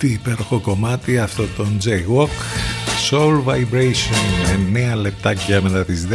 Τι 0.00 0.12
υπέροχο 0.12 0.58
κομμάτι 0.60 1.18
αυτό 1.18 1.46
τον 1.56 1.78
J-Walk 1.84 2.28
Soul 3.10 3.44
Vibration 3.44 4.94
9 4.94 4.96
λεπτάκια 5.00 5.62
μετά 5.62 5.84
τις 5.84 6.06
10 6.10 6.14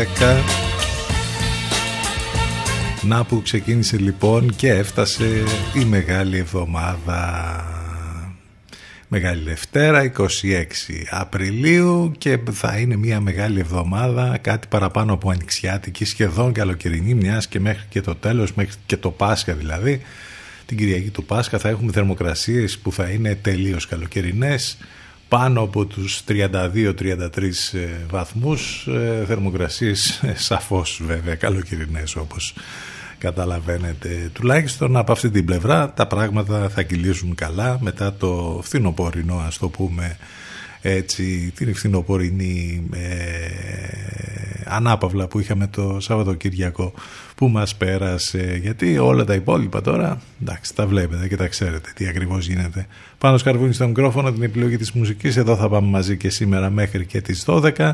να 3.02 3.24
που 3.24 3.42
ξεκίνησε 3.42 3.98
λοιπόν 3.98 4.56
και 4.56 4.70
έφτασε 4.70 5.44
η 5.74 5.86
Μεγάλη 5.86 6.38
Εβδομάδα. 6.38 7.64
Μεγάλη 9.08 9.44
Δευτέρα 9.44 10.12
26 10.18 10.24
Απριλίου 11.10 12.12
και 12.18 12.40
θα 12.52 12.78
είναι 12.78 12.96
μια 12.96 13.20
μεγάλη 13.20 13.60
εβδομάδα 13.60 14.38
κάτι 14.42 14.68
παραπάνω 14.68 15.14
από 15.14 15.30
ανοιξιάτικη 15.30 16.06
σχεδόν 16.06 16.54
καλοκαιρινή 16.54 17.14
μιας 17.14 17.48
και 17.48 17.60
μέχρι 17.60 17.84
και 17.90 18.02
το 18.02 18.16
τέλος 18.16 18.54
μέχρι 18.54 18.74
και 18.86 18.98
το 18.98 19.12
Πάσχα 19.12 19.54
δηλαδή 19.54 20.02
την 20.66 20.78
Κυριακή 20.78 21.10
του 21.10 21.24
Πάσχα 21.24 21.58
θα 21.60 21.70
έχουμε 21.70 21.92
θερμοκρασίες 21.92 22.78
που 22.78 22.92
θα 22.92 23.10
είναι 23.10 23.36
τελείως 23.36 23.88
καλοκαιρινές 23.88 24.78
πάνω 25.28 25.62
από 25.62 25.86
τους 25.86 26.24
32-33 26.28 26.42
ε, 27.74 27.88
βαθμούς 28.10 28.88
ε, 28.88 29.24
θερμοκρασίες 29.28 30.10
ε, 30.24 30.34
σαφώς 30.36 31.02
βέβαια 31.06 31.36
καλοκαιρινές 31.36 32.16
όπως 32.16 32.54
καταλαβαίνετε. 33.18 34.30
Τουλάχιστον 34.34 34.98
από 34.98 35.12
αυτή 35.12 35.30
την 35.30 35.46
πλευρά 35.46 35.94
τα 35.94 36.08
πράγματα 36.08 36.70
θα 36.70 36.82
κυλήσουν 36.82 37.36
καλά 37.36 37.78
μετά 37.82 38.14
το 38.14 38.60
φθινοπορεινό 38.64 39.44
ας 39.48 39.58
το 39.58 39.70
πούμε 39.70 40.18
έτσι 40.90 41.52
την 41.56 41.76
φθινοπορεινή 41.76 42.84
ε, 42.94 43.00
ανάπαυλα 44.66 45.28
που 45.28 45.40
είχαμε 45.40 45.68
το 45.68 45.98
Σαββατοκύριακο 46.00 46.94
που 47.36 47.48
μας 47.48 47.76
πέρασε. 47.76 48.60
Γιατί 48.62 48.98
όλα 48.98 49.24
τα 49.24 49.34
υπόλοιπα 49.34 49.82
τώρα 49.82 50.22
εντάξει 50.42 50.76
τα 50.76 50.88
βλέπετε 50.88 51.28
και 51.28 51.36
τα 51.36 51.48
ξέρετε 51.48 51.90
τι 51.96 52.08
ακριβώς 52.08 52.48
γίνεται. 52.48 52.88
Πάνω 53.18 53.38
σκαρβούνι 53.38 53.74
στο 53.74 53.88
μικρόφωνο 53.88 54.32
την 54.32 54.44
επιλογή 54.44 54.78
της 54.78 54.92
μουσικής. 54.92 55.38
Εδώ 55.38 55.56
θα 55.56 55.70
πάμε 55.70 55.88
μαζί 55.88 56.18
και 56.18 56.30
σήμερα 56.30 56.70
μέχρι 56.70 57.06
και 57.06 57.22
τις 57.22 57.46
12 57.48 57.92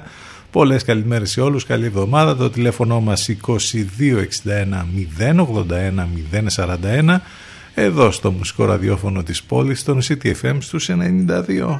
Πολλές 0.51 0.83
καλημέρες 0.83 1.31
σε 1.31 1.41
όλους, 1.41 1.65
καλή 1.65 1.85
εβδομάδα. 1.85 2.35
Το 2.35 2.49
τηλέφωνο 2.49 3.01
μας 3.01 3.29
2261 3.29 4.85
081 5.17 6.07
041 6.55 7.19
εδώ 7.75 8.11
στο 8.11 8.31
μουσικό 8.31 8.65
ραδιόφωνο 8.65 9.23
της 9.23 9.43
πόλης, 9.43 9.79
στον 9.79 9.99
CTFM 10.01 10.57
στους 10.59 10.89
92. 10.89 11.79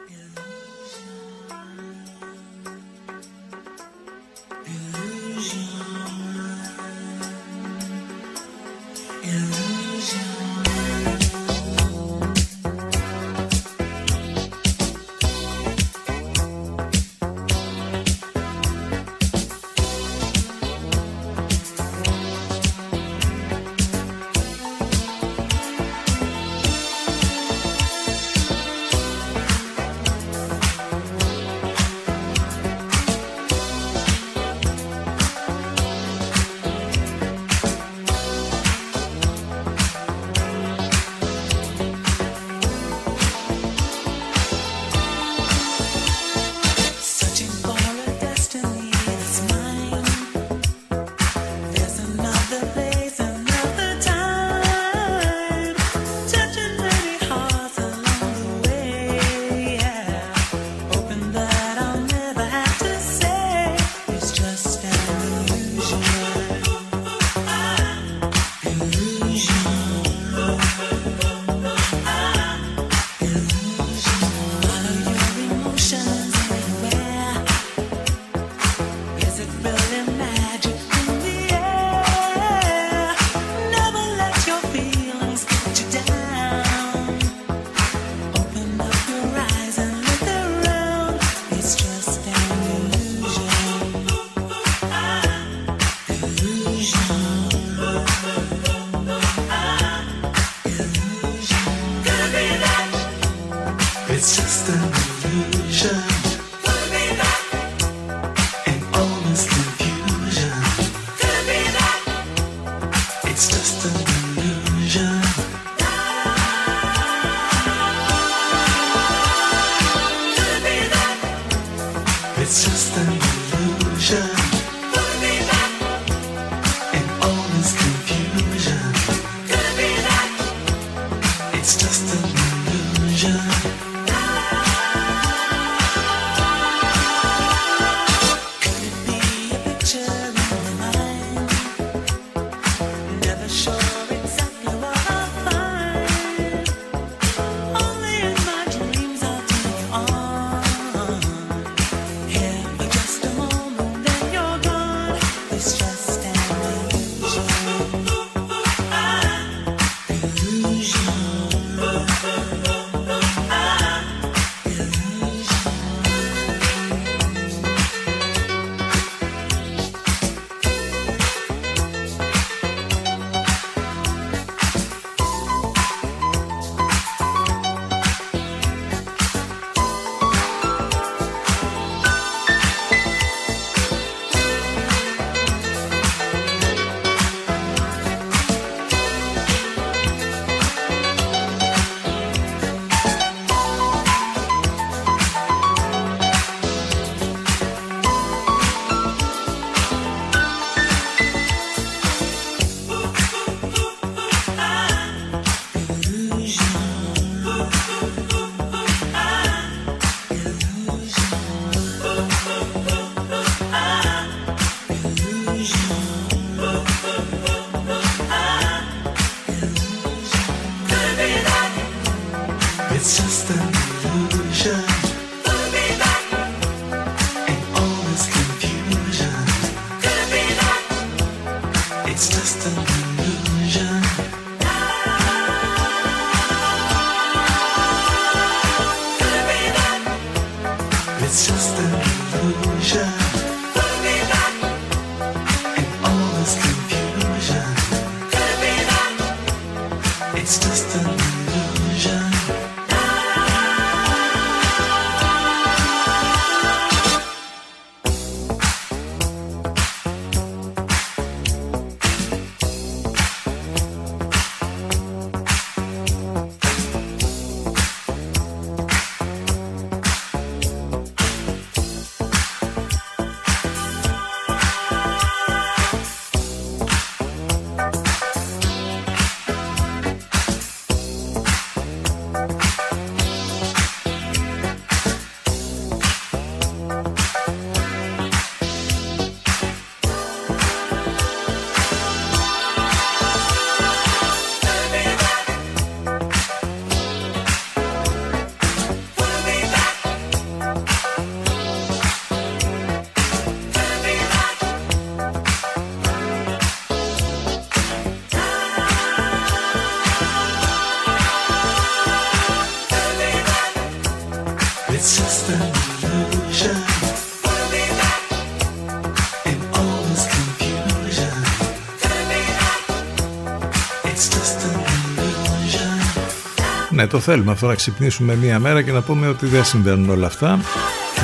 Ναι, 327.01 327.07
το 327.07 327.19
θέλουμε 327.19 327.51
αυτό 327.51 327.67
να 327.67 327.75
ξυπνήσουμε 327.75 328.35
μία 328.35 328.59
μέρα 328.59 328.81
και 328.81 328.91
να 328.91 329.01
πούμε 329.01 329.27
ότι 329.27 329.45
δεν 329.45 329.63
συμβαίνουν 329.63 330.09
όλα 330.09 330.27
αυτά. 330.27 330.59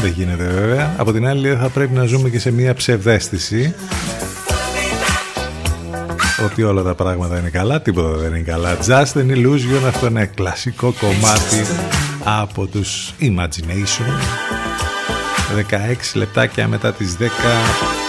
Δεν 0.01 0.11
γίνεται 0.11 0.43
βέβαια. 0.43 0.93
Από 0.97 1.13
την 1.13 1.27
άλλη 1.27 1.55
θα 1.55 1.69
πρέπει 1.69 1.93
να 1.93 2.05
ζούμε 2.05 2.29
και 2.29 2.39
σε 2.39 2.51
μία 2.51 2.73
ψευδέστηση 2.73 3.73
ότι 6.45 6.63
όλα 6.63 6.83
τα 6.83 6.95
πράγματα 6.95 7.39
είναι 7.39 7.49
καλά, 7.49 7.81
τίποτα 7.81 8.09
δεν 8.09 8.29
είναι 8.29 8.39
καλά. 8.39 8.77
Just 8.87 9.13
an 9.13 9.31
illusion, 9.31 9.87
αυτό 9.87 10.07
είναι 10.07 10.25
κλασικό 10.25 10.93
κομμάτι 10.99 11.65
από 12.23 12.67
τους 12.67 13.13
Imagination. 13.19 14.09
16 15.71 15.95
λεπτάκια 16.13 16.67
μετά 16.67 16.93
τις 16.93 17.17
10 17.19 18.06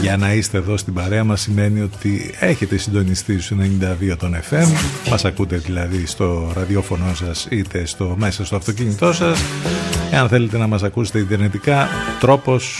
για 0.00 0.16
να 0.16 0.32
είστε 0.32 0.56
εδώ 0.56 0.76
στην 0.76 0.94
παρέα 0.94 1.24
μας 1.24 1.40
σημαίνει 1.40 1.80
ότι 1.80 2.34
έχετε 2.40 2.76
συντονιστεί 2.76 3.40
στους 3.40 3.58
92 4.10 4.16
των 4.18 4.36
FM 4.50 4.66
μας 5.10 5.24
ακούτε 5.24 5.56
δηλαδή 5.56 6.06
στο 6.06 6.52
ραδιόφωνο 6.54 7.14
σας 7.14 7.46
είτε 7.50 7.86
στο, 7.86 8.14
μέσα 8.18 8.44
στο 8.44 8.56
αυτοκίνητό 8.56 9.12
σας. 9.12 9.40
Εάν 10.10 10.28
θέλετε 10.28 10.58
να 10.58 10.66
μας 10.66 10.82
ακούσετε 10.82 11.18
ιντερνετικά 11.18 11.88
τρόπος 12.20 12.78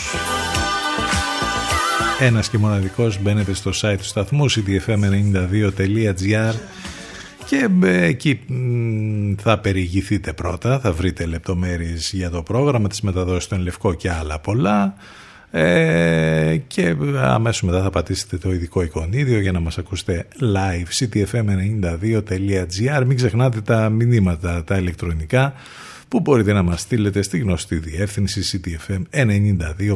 ένας 2.19 2.49
και 2.49 2.57
μοναδικός 2.57 3.21
μπαίνετε 3.21 3.53
στο 3.53 3.71
site 3.81 3.95
του 3.97 4.05
σταθμού 4.05 4.51
cdfm92.gr 4.51 6.53
και 7.45 7.69
ε, 7.83 8.03
εκεί 8.03 8.39
θα 9.41 9.59
περιηγηθείτε 9.59 10.33
πρώτα, 10.33 10.79
θα 10.79 10.91
βρείτε 10.91 11.25
λεπτομέρειες 11.25 12.11
για 12.13 12.29
το 12.29 12.41
πρόγραμμα, 12.41 12.87
της 12.87 13.01
μεταδόσης 13.01 13.43
στον 13.43 13.59
Λευκό 13.59 13.93
και 13.93 14.11
άλλα 14.11 14.39
πολλά 14.39 14.95
ε, 15.51 16.57
και 16.67 16.95
αμέσως 17.17 17.61
μετά 17.61 17.81
θα 17.81 17.89
πατήσετε 17.89 18.37
το 18.37 18.53
ειδικό 18.53 18.83
εικονίδιο 18.83 19.39
για 19.39 19.51
να 19.51 19.59
μας 19.59 19.77
ακούσετε 19.77 20.27
live 20.39 20.87
ctfm92.gr 20.99 23.03
μην 23.05 23.15
ξεχνάτε 23.15 23.61
τα 23.61 23.89
μηνύματα 23.89 24.63
τα 24.63 24.77
ηλεκτρονικά 24.77 25.53
που 26.07 26.19
μπορείτε 26.19 26.53
να 26.53 26.63
μας 26.63 26.81
στείλετε 26.81 27.21
στη 27.21 27.37
γνωστή 27.37 27.75
διεύθυνση 27.75 28.61
ctfm92 28.63 29.95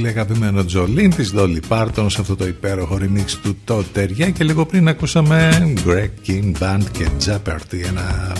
Πολύ 0.00 0.12
αγαπημένο 0.12 0.64
Τζολίν 0.64 1.14
της 1.14 1.34
Dolly 1.36 1.58
Parton 1.68 2.06
σε 2.08 2.20
αυτό 2.20 2.36
το 2.36 2.46
υπέροχο 2.46 2.98
remix 3.00 3.30
του 3.42 3.56
Τότερια 3.64 4.30
και 4.30 4.44
λίγο 4.44 4.66
πριν 4.66 4.88
ακούσαμε 4.88 5.50
Greg 5.86 6.28
King 6.28 6.52
Band 6.58 6.82
και 6.92 7.08
Jeopardy 7.26 7.86
ένα 7.88 8.36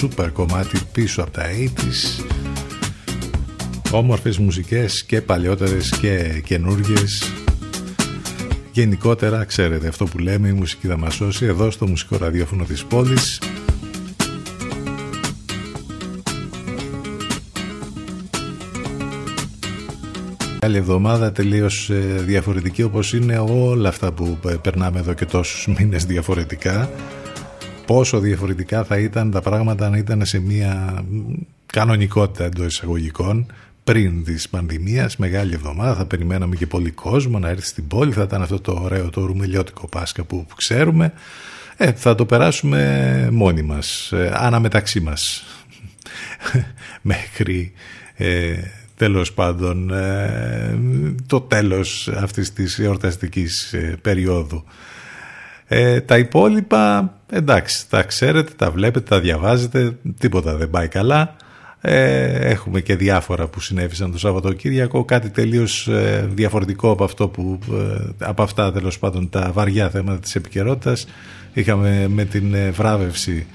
super 0.00 0.28
κομμάτι 0.32 0.78
πίσω 0.92 1.22
από 1.22 1.30
τα 1.30 1.42
80's 1.42 2.24
όμορφες 3.90 4.38
μουσικές 4.38 5.04
και 5.04 5.20
παλιότερες 5.20 5.98
και 6.00 6.42
καινούργιες. 6.44 7.32
Γενικότερα 8.72 9.44
ξέρετε 9.44 9.88
αυτό 9.88 10.04
που 10.04 10.18
λέμε 10.18 10.48
η 10.48 10.52
μουσική 10.52 10.86
θα 10.86 10.98
μας 10.98 11.14
σώσει 11.14 11.44
εδώ 11.44 11.70
στο 11.70 11.86
μουσικό 11.86 12.16
ραδιόφωνο 12.16 12.64
της 12.64 12.84
πόλης 12.84 13.38
Άλλη 20.70 20.78
εβδομάδα 20.78 21.32
τελείως 21.32 21.90
ε, 21.90 21.94
διαφορετική 22.26 22.82
όπως 22.82 23.12
είναι 23.12 23.38
όλα 23.38 23.88
αυτά 23.88 24.12
που 24.12 24.38
ε, 24.48 24.54
περνάμε 24.54 24.98
εδώ 24.98 25.12
και 25.12 25.24
τόσους 25.24 25.66
μήνες 25.66 26.04
διαφορετικά 26.04 26.90
πόσο 27.86 28.18
διαφορετικά 28.18 28.84
θα 28.84 28.98
ήταν 28.98 29.30
τα 29.30 29.40
πράγματα 29.40 29.86
αν 29.86 29.94
ήταν 29.94 30.24
σε 30.24 30.40
μια 30.40 31.04
κανονικότητα 31.66 32.44
εντός 32.44 32.66
εισαγωγικών 32.66 33.46
πριν 33.84 34.24
της 34.24 34.48
πανδημίας, 34.48 35.16
μεγάλη 35.16 35.54
εβδομάδα. 35.54 35.94
Θα 35.94 36.04
περιμέναμε 36.04 36.56
και 36.56 36.66
πολύ 36.66 36.90
κόσμο 36.90 37.38
να 37.38 37.48
έρθει 37.48 37.66
στην 37.66 37.86
πόλη. 37.86 38.12
Θα 38.12 38.22
ήταν 38.22 38.42
αυτό 38.42 38.60
το 38.60 38.80
ωραίο 38.82 39.10
το 39.10 39.26
ρουμελιώτικο 39.26 39.86
Πάσχα 39.86 40.24
που, 40.24 40.46
ξέρουμε. 40.56 41.12
Ε, 41.76 41.92
θα 41.92 42.14
το 42.14 42.26
περάσουμε 42.26 43.28
μόνοι 43.32 43.62
μας, 43.62 44.12
ε, 44.12 44.32
αναμεταξύ 44.34 45.00
μας. 45.00 45.44
Μέχρι 47.02 47.72
ε, 48.16 48.56
τέλος 49.00 49.32
πάντων 49.32 49.90
ε, 49.90 50.78
το 51.26 51.40
τέλος 51.40 52.08
αυτής 52.08 52.52
της 52.52 52.78
εορταστικής 52.78 53.72
ε, 53.72 53.96
περίοδου. 54.02 54.64
Ε, 55.66 56.00
τα 56.00 56.18
υπόλοιπα, 56.18 57.14
εντάξει, 57.30 57.88
τα 57.88 58.02
ξέρετε, 58.02 58.52
τα 58.56 58.70
βλέπετε, 58.70 59.14
τα 59.14 59.20
διαβάζετε, 59.20 59.96
τίποτα 60.18 60.56
δεν 60.56 60.70
πάει 60.70 60.88
καλά. 60.88 61.36
Ε, 61.80 62.48
έχουμε 62.50 62.80
και 62.80 62.96
διάφορα 62.96 63.46
που 63.46 63.60
συνέβησαν 63.60 64.12
το 64.12 64.18
Σαββατοκύριακο, 64.18 65.04
κάτι 65.04 65.30
τελείως 65.30 65.88
ε, 65.88 66.28
διαφορετικό 66.34 66.90
από, 66.90 67.04
αυτό 67.04 67.28
που, 67.28 67.58
ε, 67.72 68.08
από 68.18 68.42
αυτά 68.42 68.72
τέλος 68.72 68.98
πάντων 68.98 69.28
τα 69.28 69.50
βαριά 69.52 69.90
θέματα 69.90 70.18
της 70.18 70.34
επικαιρότητας. 70.34 71.06
Είχαμε 71.52 72.08
με 72.08 72.24
την 72.24 72.54
βράβευση 72.72 73.46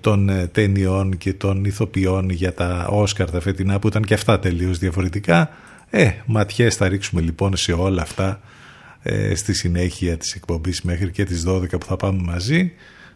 των 0.00 0.48
ταινιών 0.52 1.16
και 1.16 1.32
των 1.32 1.64
ηθοποιών 1.64 2.30
για 2.30 2.54
τα 2.54 2.86
Όσκαρ 2.90 3.30
τα 3.30 3.40
φετινά 3.40 3.78
που 3.78 3.86
ήταν 3.86 4.02
και 4.02 4.14
αυτά 4.14 4.38
τελείως 4.38 4.78
διαφορετικά. 4.78 5.50
Ε, 5.90 6.10
ματιές 6.26 6.76
θα 6.76 6.88
ρίξουμε 6.88 7.20
λοιπόν 7.20 7.56
σε 7.56 7.72
όλα 7.72 8.02
αυτά 8.02 8.40
στη 9.34 9.54
συνέχεια 9.54 10.16
της 10.16 10.34
εκπομπής 10.34 10.82
μέχρι 10.82 11.10
και 11.10 11.24
τις 11.24 11.44
12 11.48 11.68
που 11.70 11.86
θα 11.86 11.96
πάμε 11.96 12.22
μαζί 12.22 12.72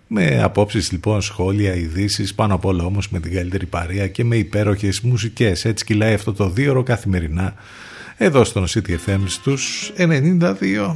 με 0.08 0.42
απόψεις 0.42 0.92
λοιπόν, 0.92 1.22
σχόλια, 1.22 1.74
ειδήσεις, 1.74 2.34
πάνω 2.34 2.54
απ' 2.54 2.64
όλα 2.64 2.84
όμως 2.84 3.08
με 3.08 3.20
την 3.20 3.32
καλύτερη 3.32 3.66
παρέα 3.66 4.08
και 4.08 4.24
με 4.24 4.36
υπέροχες 4.36 5.00
μουσικές. 5.00 5.64
Έτσι 5.64 5.84
κυλάει 5.84 6.14
αυτό 6.14 6.32
το 6.32 6.48
δύο 6.48 6.82
καθημερινά 6.82 7.54
εδώ 8.16 8.44
στον 8.44 8.66
CTFM 8.66 9.20
στους 9.26 9.92
92. 9.96 10.94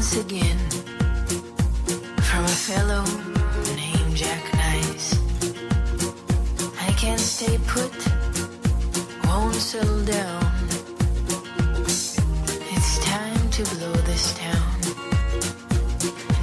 Once 0.00 0.16
again 0.16 0.58
from 2.22 2.44
a 2.44 2.56
fellow 2.68 3.04
named 3.76 4.16
Jack 4.16 4.42
Nice. 4.54 5.20
I 6.80 6.90
can't 6.92 7.20
stay 7.20 7.58
put, 7.66 7.92
won't 9.26 9.56
settle 9.56 10.02
down. 10.06 10.52
It's 12.74 12.98
time 13.04 13.50
to 13.50 13.62
blow 13.74 13.92
this 14.08 14.32
town. 14.38 14.80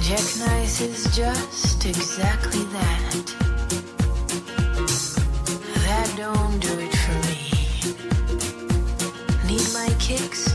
Jack 0.02 0.26
Nice 0.46 0.80
is 0.80 1.16
just 1.16 1.84
exactly 1.84 2.62
that. 2.76 3.12
That 5.84 6.08
don't 6.16 6.60
do 6.60 6.78
it 6.78 6.94
for 7.04 7.18
me. 7.26 7.40
Need 9.48 9.68
my 9.74 9.92
kicks, 9.98 10.47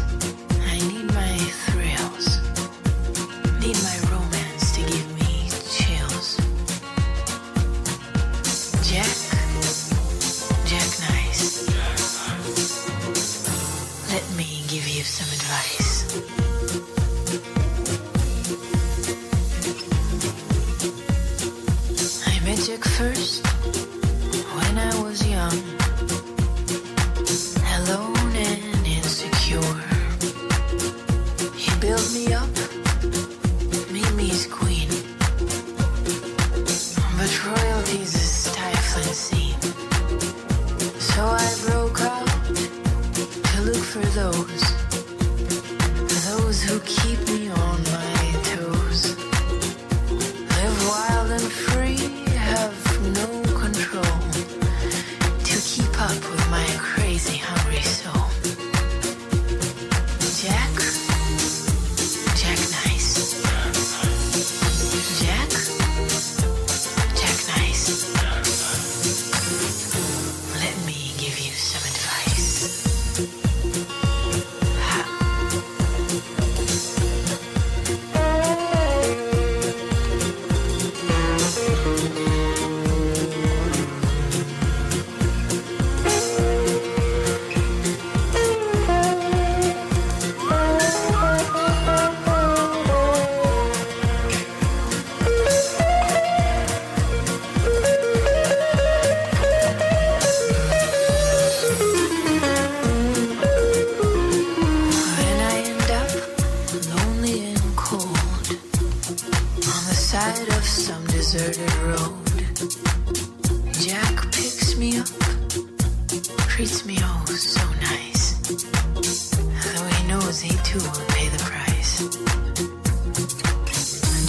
too 120.74 120.80
will 120.80 121.08
pay 121.16 121.28
the 121.36 121.42
price. 121.50 121.94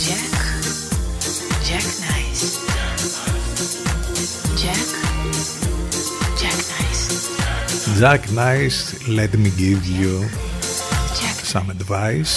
Jack, 0.04 0.32
Jack 1.68 1.86
nice. 2.12 2.42
Jack, 4.62 4.86
Jack 6.40 6.58
nice. 6.76 7.12
Jack 8.00 8.22
Nice, 8.46 8.80
let 9.18 9.32
me 9.42 9.50
give 9.64 9.80
you 10.00 10.14
Jack 11.18 11.36
some 11.52 11.68
advice. 11.76 12.36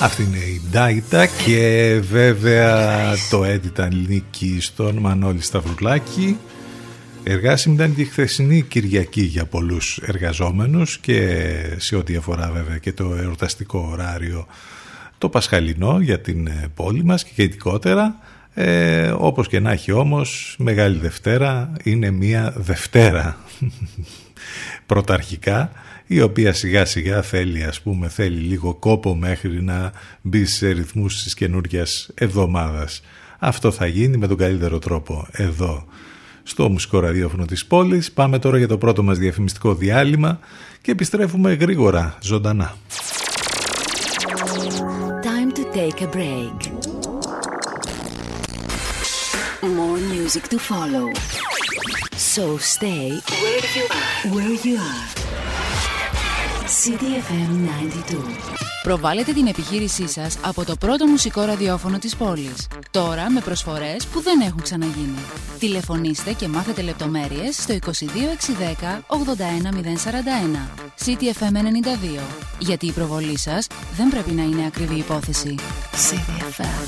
Αυτή 0.00 0.22
είναι 0.22 0.36
η 0.36 0.62
Ντάιτα 0.70 1.26
και 1.26 2.00
βέβαια 2.10 3.12
το 3.30 3.44
έδιταν 3.44 4.06
νίκη 4.08 4.58
στον 4.60 4.96
Μανώλη 4.96 5.42
Σταυρουλάκη. 5.42 6.38
Εργάσιμη 7.28 7.74
ήταν 7.74 7.94
και 7.94 8.00
η 8.00 8.04
χθεσινή 8.04 8.62
Κυριακή 8.62 9.20
για 9.20 9.46
πολλούς 9.46 9.98
εργαζόμενους 9.98 10.98
και 10.98 11.44
σε 11.76 11.96
ό,τι 11.96 12.16
αφορά 12.16 12.50
βέβαια 12.50 12.78
και 12.78 12.92
το 12.92 13.14
εορταστικό 13.14 13.88
ωράριο 13.92 14.46
το 15.18 15.28
Πασχαλινό 15.28 16.00
για 16.00 16.20
την 16.20 16.46
ε, 16.46 16.68
πόλη 16.74 17.04
μας 17.04 17.24
και 17.24 17.30
γενικότερα 17.34 18.18
ε, 18.54 19.12
όπως 19.16 19.48
και 19.48 19.60
να 19.60 19.70
έχει 19.70 19.92
όμως 19.92 20.56
Μεγάλη 20.58 20.98
Δευτέρα 20.98 21.72
είναι 21.82 22.10
μια 22.10 22.54
Δευτέρα 22.56 23.36
πρωταρχικά 24.86 25.70
η 26.06 26.20
οποία 26.20 26.52
σιγά 26.52 26.84
σιγά 26.84 27.22
θέλει 27.22 27.64
ας 27.64 27.80
πούμε 27.80 28.08
θέλει 28.08 28.40
λίγο 28.40 28.74
κόπο 28.74 29.14
μέχρι 29.14 29.62
να 29.62 29.92
μπει 30.22 30.44
σε 30.44 30.70
ρυθμούς 30.70 31.22
της 31.22 31.34
καινούργιας 31.34 32.10
εβδομάδας. 32.14 33.02
Αυτό 33.38 33.70
θα 33.70 33.86
γίνει 33.86 34.16
με 34.16 34.26
τον 34.26 34.36
καλύτερο 34.36 34.78
τρόπο 34.78 35.26
εδώ 35.32 35.86
στο 36.48 36.68
μουσικό 36.68 37.00
ραδιόφωνο 37.00 37.44
της 37.44 37.66
πόλης. 37.66 38.12
Πάμε 38.12 38.38
τώρα 38.38 38.58
για 38.58 38.68
το 38.68 38.78
πρώτο 38.78 39.02
μας 39.02 39.18
διαφημιστικό 39.18 39.74
διάλειμμα 39.74 40.38
και 40.82 40.90
επιστρέφουμε 40.90 41.52
γρήγορα, 41.52 42.18
ζωντανά. 42.22 42.76
Time 45.22 45.50
to 45.58 45.64
take 45.78 46.00
a 46.00 46.08
break. 46.16 46.58
More 49.80 50.00
music 50.14 50.44
to 50.52 50.58
follow. 50.70 51.06
So 52.34 52.44
stay 52.74 53.06
where 53.42 53.66
you 53.76 53.84
are. 53.98 54.10
Where 54.34 54.56
you 54.66 54.76
are. 54.90 55.06
CDFM 56.78 57.50
92. 57.64 58.65
Προβάλλετε 58.86 59.32
την 59.32 59.46
επιχείρησή 59.46 60.08
σας 60.08 60.38
από 60.42 60.64
το 60.64 60.76
πρώτο 60.76 61.06
μουσικό 61.06 61.42
ραδιόφωνο 61.42 61.98
της 61.98 62.16
πόλης. 62.16 62.66
Τώρα 62.90 63.30
με 63.30 63.40
προσφορές 63.40 64.06
που 64.06 64.20
δεν 64.20 64.40
έχουν 64.40 64.62
ξαναγίνει. 64.62 65.18
Τηλεφωνήστε 65.58 66.32
και 66.32 66.48
μάθετε 66.48 66.82
λεπτομέρειες 66.82 67.56
στο 67.56 67.74
22610 67.74 69.02
81041. 69.06 70.68
CTFM 71.04 71.56
92. 72.18 72.20
Γιατί 72.58 72.86
η 72.86 72.92
προβολή 72.92 73.38
σας 73.38 73.66
δεν 73.96 74.08
πρέπει 74.08 74.30
να 74.30 74.42
είναι 74.42 74.66
ακριβή 74.66 74.94
υπόθεση. 74.94 75.54
CDFM. 75.92 76.86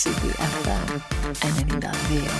CDFM 0.00 0.88
92. 1.40 2.30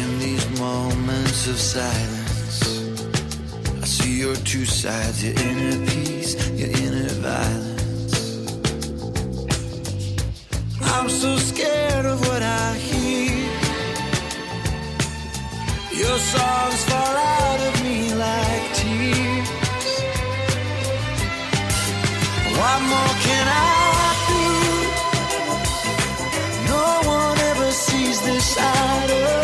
In 0.00 0.08
these 0.22 0.46
moments 0.60 1.40
of 1.52 1.58
silence 1.74 2.27
your 4.18 4.34
two 4.34 4.64
sides, 4.64 5.22
your 5.22 5.32
inner 5.48 5.86
peace, 5.86 6.34
your 6.58 6.70
inner 6.70 7.08
violence. 7.22 8.16
I'm 10.82 11.08
so 11.08 11.36
scared 11.36 12.04
of 12.04 12.18
what 12.26 12.42
I 12.42 12.74
hear. 12.74 13.36
Your 16.02 16.18
songs 16.18 16.84
fall 16.90 17.16
out 17.38 17.60
of 17.68 17.82
me 17.84 18.12
like 18.14 18.64
tears. 18.80 19.48
What 22.58 22.80
more 22.92 23.14
can 23.26 23.46
I 23.46 23.72
do? 24.32 24.46
No 26.74 26.86
one 27.18 27.38
ever 27.52 27.70
sees 27.70 28.20
this 28.22 28.44
side 28.56 29.10
of 29.10 29.37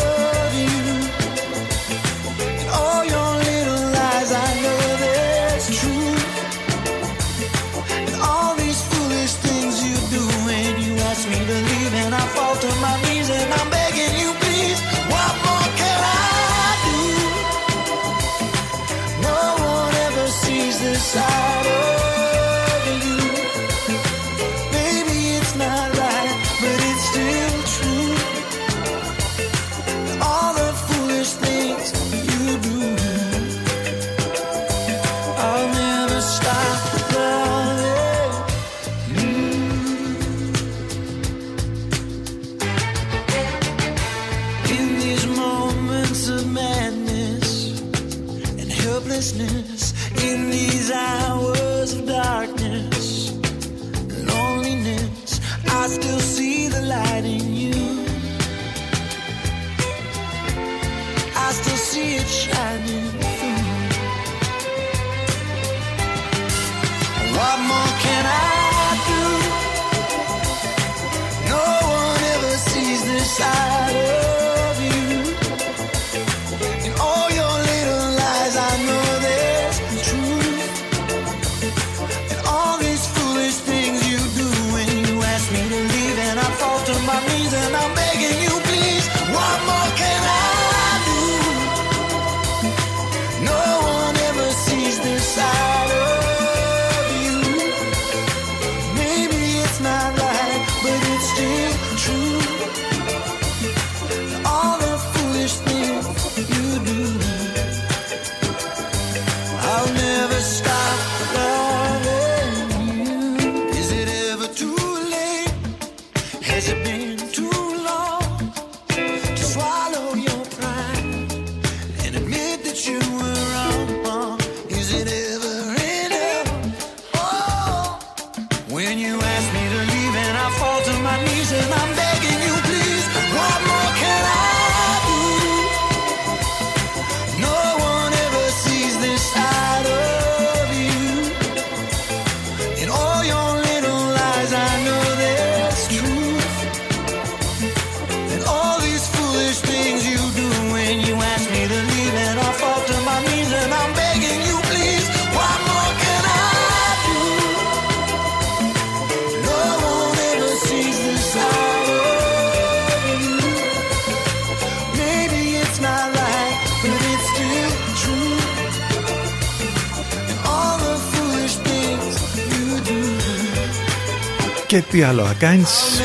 τι 175.38 175.46
άλλο 175.46 175.56
να 175.56 175.64
κάνεις 175.64 176.00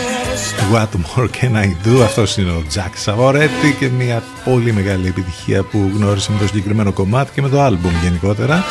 What 0.74 0.88
more 0.88 1.28
can 1.42 1.56
I 1.56 1.88
do; 1.88 2.02
Αυτός 2.04 2.38
είναι 2.38 2.52
ο 2.52 2.64
Jack 2.74 2.92
Σαβορέτη 2.96 3.76
Και 3.80 3.90
μια 3.90 4.24
πολύ 4.46 4.74
μεγάλη 4.74 5.08
επιτυχία 5.08 5.64
που 5.64 5.92
γνώρισε 5.96 6.32
με 6.32 6.38
το 6.40 6.48
συγκεκριμένο 6.48 6.92
κομμάτι 6.92 7.32
Και 7.34 7.42
με 7.42 7.50
το 7.50 7.62
άλμπουμ 7.62 7.92
γενικότερα. 8.04 8.64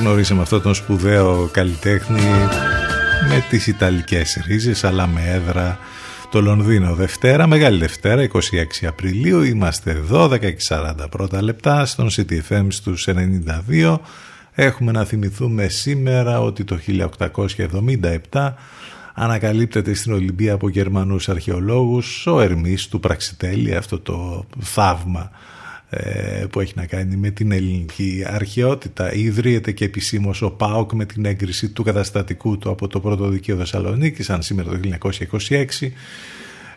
Γνώρισε 0.00 0.34
με 0.34 0.42
αυτόν 0.42 0.62
τον 0.62 0.74
σπουδαίο 0.74 1.48
καλλιτέχνη 1.52 2.20
Με 3.28 3.44
τις 3.50 3.66
Ιταλικές 3.66 4.42
ρίζες 4.46 4.84
Αλλά 4.84 5.06
με 5.06 5.20
έδρα 5.26 5.78
το 6.30 6.40
Λονδίνο 6.40 6.94
Δευτέρα, 6.94 7.46
Μεγάλη 7.46 7.78
Δευτέρα 7.78 8.28
26 8.32 8.38
Απριλίου. 8.86 9.42
Είμαστε 9.42 9.90
εδώ 9.90 10.24
10 10.32 10.40
και 10.40 10.56
40 10.68 10.92
πρώτα 11.10 11.42
λεπτά 11.42 11.86
Στον 11.86 12.08
CTFM 12.10 12.66
στους 12.68 13.08
92 13.78 13.98
Έχουμε 14.58 14.92
να 14.92 15.04
θυμηθούμε 15.04 15.68
σήμερα 15.68 16.40
ότι 16.40 16.64
το 16.64 16.78
1877 18.32 18.52
ανακαλύπτεται 19.18 19.94
στην 19.94 20.12
Ολυμπία 20.12 20.52
από 20.52 20.68
Γερμανούς 20.68 21.28
αρχαιολόγους 21.28 22.26
ο 22.26 22.40
Ερμής 22.40 22.88
του 22.88 23.00
Πραξιτέλη, 23.00 23.74
αυτό 23.74 23.98
το 23.98 24.46
θαύμα 24.60 25.30
ε, 25.90 26.44
που 26.50 26.60
έχει 26.60 26.72
να 26.76 26.86
κάνει 26.86 27.16
με 27.16 27.30
την 27.30 27.52
ελληνική 27.52 28.24
αρχαιότητα. 28.26 29.14
Ιδρύεται 29.14 29.72
και 29.72 29.84
επισήμως 29.84 30.42
ο 30.42 30.50
ΠΑΟΚ 30.50 30.92
με 30.92 31.04
την 31.04 31.24
έγκριση 31.24 31.68
του 31.68 31.82
καταστατικού 31.82 32.58
του 32.58 32.70
από 32.70 32.88
το 32.88 33.00
πρώτο 33.00 33.28
δικείο 33.28 33.56
Θεσσαλονίκη, 33.56 34.32
αν 34.32 34.42
σήμερα 34.42 34.70
το 34.70 34.78
1926. 35.48 35.64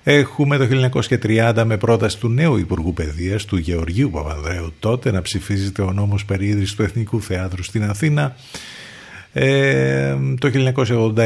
Έχουμε 0.04 0.58
το 0.58 0.90
1930 1.22 1.64
με 1.66 1.78
πρόταση 1.78 2.20
του 2.20 2.30
νέου 2.30 2.58
Υπουργού 2.58 2.94
Παιδείας, 2.94 3.46
του 3.46 3.58
Γεωργίου 3.58 4.10
Παπανδρέου 4.10 4.74
τότε, 4.80 5.12
να 5.12 5.22
ψηφίζεται 5.22 5.82
ο 5.82 5.92
νόμος 5.92 6.26
περί 6.26 6.68
του 6.76 6.84
Εθνικού 6.84 7.22
Θεάτρου 7.22 7.64
στην 7.64 7.84
Αθήνα. 7.84 8.36
Ε, 9.34 10.16
το 10.40 10.50
1986 10.76 11.18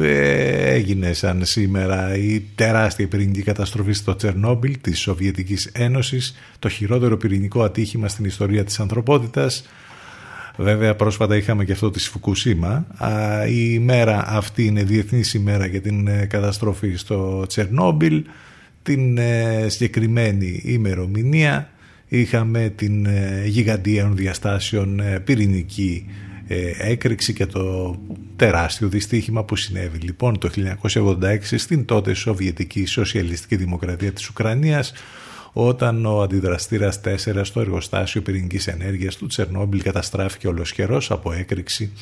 ε, 0.00 0.72
έγινε 0.72 1.12
σαν 1.12 1.44
σήμερα 1.44 2.16
η 2.16 2.40
τεράστια 2.54 3.08
πυρηνική 3.08 3.42
καταστροφή 3.42 3.92
στο 3.92 4.16
Τσερνόμπιλ 4.16 4.80
της 4.80 5.00
Σοβιετικής 5.00 5.66
Ένωσης, 5.66 6.34
το 6.58 6.68
χειρότερο 6.68 7.16
πυρηνικό 7.16 7.62
ατύχημα 7.62 8.08
στην 8.08 8.24
ιστορία 8.24 8.64
της 8.64 8.80
ανθρωπότητας. 8.80 9.64
Βέβαια 10.56 10.94
πρόσφατα 10.94 11.36
είχαμε 11.36 11.64
και 11.64 11.72
αυτό 11.72 11.90
της 11.90 12.08
Φουκουσίμα. 12.08 12.86
Η 13.48 13.68
ημέρα 13.72 14.24
αυτή 14.28 14.64
είναι 14.64 14.82
διεθνής 14.82 15.34
ημέρα 15.34 15.66
για 15.66 15.80
την 15.80 16.08
ε, 16.08 16.26
καταστροφή 16.26 16.94
στο 16.94 17.44
Τσερνόμπιλ. 17.46 18.24
Την 18.82 19.18
ε, 19.18 19.66
συγκεκριμένη 19.68 20.62
ημερομηνία 20.64 21.70
είχαμε 22.08 22.72
την 22.76 23.06
γιγαντίων 23.44 24.16
διαστάσεων 24.16 25.00
πυρηνική 25.24 26.06
έκρηξη 26.78 27.32
και 27.32 27.46
το 27.46 27.96
τεράστιο 28.36 28.88
δυστύχημα 28.88 29.44
που 29.44 29.56
συνέβη 29.56 29.98
λοιπόν 29.98 30.38
το 30.38 30.50
1986 30.92 31.38
στην 31.40 31.84
τότε 31.84 32.14
Σοβιετική 32.14 32.86
Σοσιαλιστική 32.86 33.56
Δημοκρατία 33.56 34.12
της 34.12 34.28
Ουκρανίας 34.28 34.92
όταν 35.52 36.06
ο 36.06 36.22
αντιδραστήρας 36.22 37.00
4 37.04 37.40
στο 37.42 37.60
εργοστάσιο 37.60 38.22
πυρηνικής 38.22 38.66
ενέργειας 38.66 39.16
του 39.16 39.26
Τσερνόμπιλ 39.26 39.82
καταστράφηκε 39.82 40.48
ολοσχερός 40.48 41.10
από 41.10 41.32
έκρηξη 41.32 41.92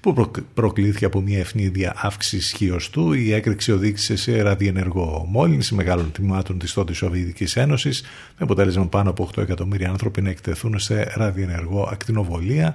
που 0.00 0.30
προκλήθηκε 0.54 1.04
από 1.04 1.20
μια 1.20 1.38
ευνίδια 1.38 1.94
αύξησης 1.96 2.46
ισχύω 2.46 2.78
του. 2.90 3.12
Η 3.12 3.32
έκρηξη 3.32 3.72
οδήγησε 3.72 4.16
σε 4.16 4.42
ραδιενεργό 4.42 5.26
μόλυνση 5.28 5.74
μεγάλων 5.74 6.12
τμήματων 6.12 6.58
της 6.58 6.72
τότε 6.72 6.94
Σοβιετικής 6.94 7.56
Ένωσης 7.56 8.02
με 8.02 8.36
αποτέλεσμα 8.38 8.86
πάνω 8.86 9.10
από 9.10 9.30
8 9.36 9.42
εκατομμύρια 9.42 9.90
άνθρωποι 9.90 10.22
να 10.22 10.30
εκτεθούν 10.30 10.78
σε 10.78 11.12
ραδιενεργό 11.14 11.88
ακτινοβολία 11.92 12.74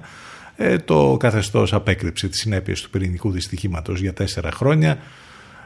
ε, 0.62 0.78
το 0.78 1.16
καθεστώς 1.20 1.72
απέκρυψε 1.72 2.28
τις 2.28 2.38
συνέπειες 2.38 2.80
του 2.80 2.90
πυρηνικού 2.90 3.30
δυστυχήματος 3.30 4.00
για 4.00 4.12
τέσσερα 4.12 4.50
χρόνια 4.50 4.98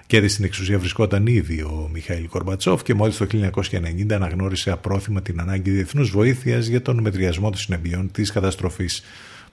και 0.07 0.29
στην 0.29 0.45
εξουσία 0.45 0.79
βρισκόταν 0.79 1.27
ήδη 1.27 1.61
ο 1.63 1.89
Μιχαήλ 1.93 2.29
Κορμπατσόφ 2.29 2.83
και 2.83 2.95
μόλις 2.95 3.17
το 3.17 3.27
1990 3.33 4.13
αναγνώρισε 4.13 4.71
απρόθυμα 4.71 5.23
την 5.23 5.41
ανάγκη 5.41 5.71
διεθνούς 5.71 6.11
βοήθειας 6.11 6.67
για 6.67 6.83
τον 6.83 7.01
μετριασμό 7.01 7.51
των 7.51 7.59
συνεπειών 7.59 8.11
της 8.11 8.33
καταστροφής. 8.33 9.03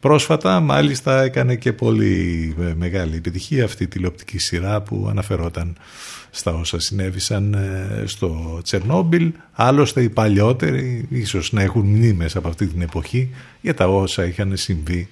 Πρόσφατα 0.03 0.59
μάλιστα 0.59 1.21
έκανε 1.21 1.55
και 1.55 1.73
πολύ 1.73 2.55
ε, 2.59 2.73
μεγάλη 2.77 3.15
επιτυχία 3.15 3.63
αυτή 3.63 3.83
η 3.83 3.87
τηλεοπτική 3.87 4.37
σειρά 4.37 4.81
που 4.81 5.07
αναφερόταν 5.09 5.75
στα 6.29 6.53
όσα 6.53 6.79
συνέβησαν 6.79 7.53
ε, 7.53 8.03
στο 8.05 8.59
Τσερνόμπιλ. 8.63 9.31
Άλλωστε 9.51 10.01
οι 10.01 10.09
παλιότεροι 10.09 11.05
ίσως 11.09 11.51
να 11.51 11.61
έχουν 11.61 11.85
μνήμες 11.85 12.35
από 12.35 12.47
αυτή 12.47 12.67
την 12.67 12.81
εποχή 12.81 13.29
για 13.61 13.73
τα 13.73 13.87
όσα 13.87 14.25
είχαν 14.25 14.57
συμβεί 14.57 15.09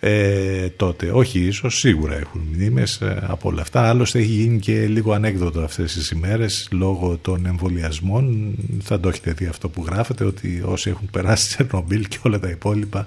ε, 0.00 0.68
τότε. 0.68 1.10
Όχι 1.12 1.40
ίσως, 1.40 1.78
σίγουρα 1.78 2.14
έχουν 2.18 2.40
μνήμες 2.52 3.00
ε, 3.00 3.26
από 3.26 3.48
όλα 3.48 3.62
αυτά. 3.62 3.88
Άλλωστε 3.88 4.18
έχει 4.18 4.32
γίνει 4.32 4.58
και 4.58 4.86
λίγο 4.86 5.12
ανέκδοτο 5.12 5.60
αυτές 5.60 5.92
τις 5.92 6.10
ημέρες 6.10 6.68
λόγω 6.72 7.18
των 7.22 7.46
εμβολιασμών. 7.46 8.54
Θα 8.82 9.00
το 9.00 9.08
έχετε 9.08 9.32
δει 9.32 9.46
αυτό 9.46 9.68
που 9.68 9.84
γράφετε 9.86 10.24
ότι 10.24 10.62
όσοι 10.64 10.90
έχουν 10.90 11.08
περάσει 11.10 11.48
Τσερνομπίλ 11.48 12.08
και 12.08 12.18
όλα 12.22 12.38
τα 12.38 12.48
υπόλοιπα 12.48 13.06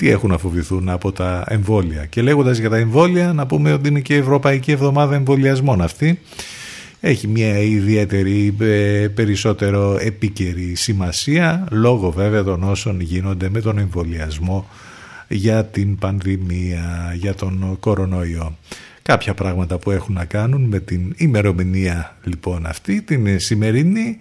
τι 0.00 0.10
έχουν 0.10 0.30
να 0.30 0.38
φοβηθούν 0.38 0.88
από 0.88 1.12
τα 1.12 1.44
εμβόλια. 1.48 2.06
Και 2.06 2.22
λέγοντας 2.22 2.58
για 2.58 2.70
τα 2.70 2.76
εμβόλια 2.76 3.32
να 3.32 3.46
πούμε 3.46 3.72
ότι 3.72 3.88
είναι 3.88 4.00
και 4.00 4.14
η 4.14 4.16
Ευρωπαϊκή 4.16 4.70
Εβδομάδα 4.70 5.14
Εμβολιασμών 5.14 5.82
αυτή. 5.82 6.20
Έχει 7.00 7.28
μια 7.28 7.58
ιδιαίτερη 7.58 8.56
ε, 8.60 9.08
περισσότερο 9.14 9.98
επίκαιρη 10.00 10.74
σημασία 10.74 11.66
λόγω 11.70 12.10
βέβαια 12.10 12.42
των 12.42 12.62
όσων 12.62 13.00
γίνονται 13.00 13.48
με 13.48 13.60
τον 13.60 13.78
εμβολιασμό 13.78 14.68
για 15.28 15.64
την 15.64 15.96
πανδημία, 15.96 17.14
για 17.14 17.34
τον 17.34 17.76
κορονοϊό. 17.80 18.56
Κάποια 19.02 19.34
πράγματα 19.34 19.78
που 19.78 19.90
έχουν 19.90 20.14
να 20.14 20.24
κάνουν 20.24 20.62
με 20.62 20.80
την 20.80 21.14
ημερομηνία 21.16 22.16
λοιπόν 22.24 22.66
αυτή, 22.66 23.02
την 23.02 23.40
σημερινή. 23.40 24.18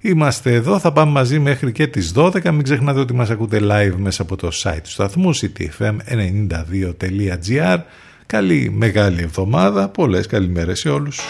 Είμαστε 0.00 0.54
εδώ, 0.54 0.78
θα 0.78 0.92
πάμε 0.92 1.12
μαζί 1.12 1.38
μέχρι 1.38 1.72
και 1.72 1.86
τις 1.86 2.12
12. 2.16 2.50
Μην 2.50 2.62
ξεχνάτε 2.62 3.00
ότι 3.00 3.14
μας 3.14 3.30
ακούτε 3.30 3.58
live 3.62 3.94
μέσα 3.96 4.22
από 4.22 4.36
το 4.36 4.50
site 4.62 4.80
του 4.82 4.90
σταθμού 4.90 5.36
ctfm92.gr 5.36 7.78
Καλή 8.26 8.70
μεγάλη 8.70 9.22
εβδομάδα, 9.22 9.88
πολλές 9.88 10.26
καλημέρες 10.26 10.78
σε 10.78 10.88
όλους. 10.88 11.20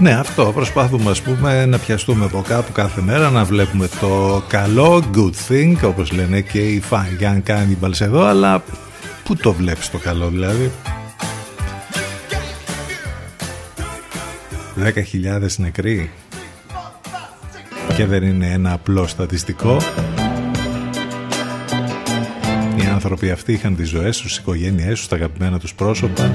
Ναι, 0.00 0.12
αυτό 0.12 0.52
προσπαθούμε 0.54 1.10
ας 1.10 1.22
πούμε 1.22 1.66
να 1.66 1.78
πιαστούμε 1.78 2.24
από 2.24 2.42
κάπου 2.48 2.72
κάθε 2.72 3.00
μέρα 3.00 3.30
να 3.30 3.44
βλέπουμε 3.44 3.88
το 4.00 4.42
καλό, 4.48 5.02
good 5.14 5.32
thing 5.48 5.74
όπως 5.84 6.12
λένε 6.12 6.40
και 6.40 6.58
οι 6.58 6.82
Fine 6.90 7.22
Young 7.22 7.42
Cannibals 7.50 8.00
εδώ 8.00 8.24
αλλά 8.24 8.62
πού 9.24 9.36
το 9.36 9.52
βλέπεις 9.52 9.90
το 9.90 9.98
καλό 9.98 10.28
δηλαδή; 10.28 10.70
10.000 14.84 15.56
νεκροί. 15.56 16.10
Και 17.96 18.06
δεν 18.06 18.22
είναι 18.22 18.46
ένα 18.46 18.72
απλό 18.72 19.06
στατιστικό. 19.06 19.76
Οι 22.76 22.86
άνθρωποι 22.92 23.30
αυτοί 23.30 23.52
είχαν 23.52 23.76
τις 23.76 23.88
ζωές 23.88 24.16
τους, 24.18 24.26
τις 24.26 24.36
οικογένειές 24.36 24.98
τους, 24.98 25.08
τα 25.08 25.16
αγαπημένα 25.16 25.58
τους 25.58 25.74
πρόσωπα 25.74 26.30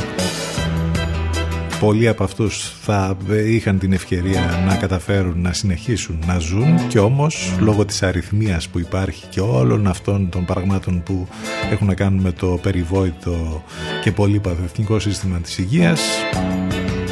πολλοί 1.79 2.07
από 2.07 2.23
αυτούς 2.23 2.73
θα 2.81 3.17
είχαν 3.47 3.79
την 3.79 3.93
ευκαιρία 3.93 4.63
να 4.67 4.75
καταφέρουν 4.75 5.41
να 5.41 5.53
συνεχίσουν 5.53 6.19
να 6.27 6.39
ζουν 6.39 6.87
και 6.87 6.99
όμως 6.99 7.55
λόγω 7.59 7.85
της 7.85 8.03
αριθμίας 8.03 8.67
που 8.67 8.79
υπάρχει 8.79 9.25
και 9.29 9.39
όλων 9.39 9.87
αυτών 9.87 10.29
των 10.29 10.45
πραγμάτων 10.45 11.03
που 11.03 11.27
έχουν 11.71 11.87
να 11.87 11.93
κάνουν 11.93 12.21
με 12.21 12.31
το 12.31 12.59
περιβόητο 12.61 13.63
και 14.03 14.11
πολύ 14.11 14.41
εθνικό 14.63 14.99
σύστημα 14.99 15.37
της 15.37 15.57
υγείας 15.57 16.01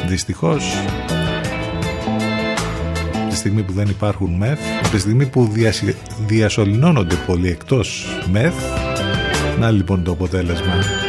δυστυχώς 0.06 0.64
τη 3.28 3.36
στιγμή 3.36 3.62
που 3.62 3.72
δεν 3.72 3.88
υπάρχουν 3.88 4.34
μεθ 4.34 4.60
τη 4.90 4.98
στιγμή 4.98 5.26
που 5.26 5.52
διασωληνώνονται 6.26 7.16
πολύ 7.26 7.48
εκτός 7.48 8.06
μεθ 8.30 8.54
να 9.58 9.70
λοιπόν 9.70 10.04
το 10.04 10.12
αποτέλεσμα 10.12 11.03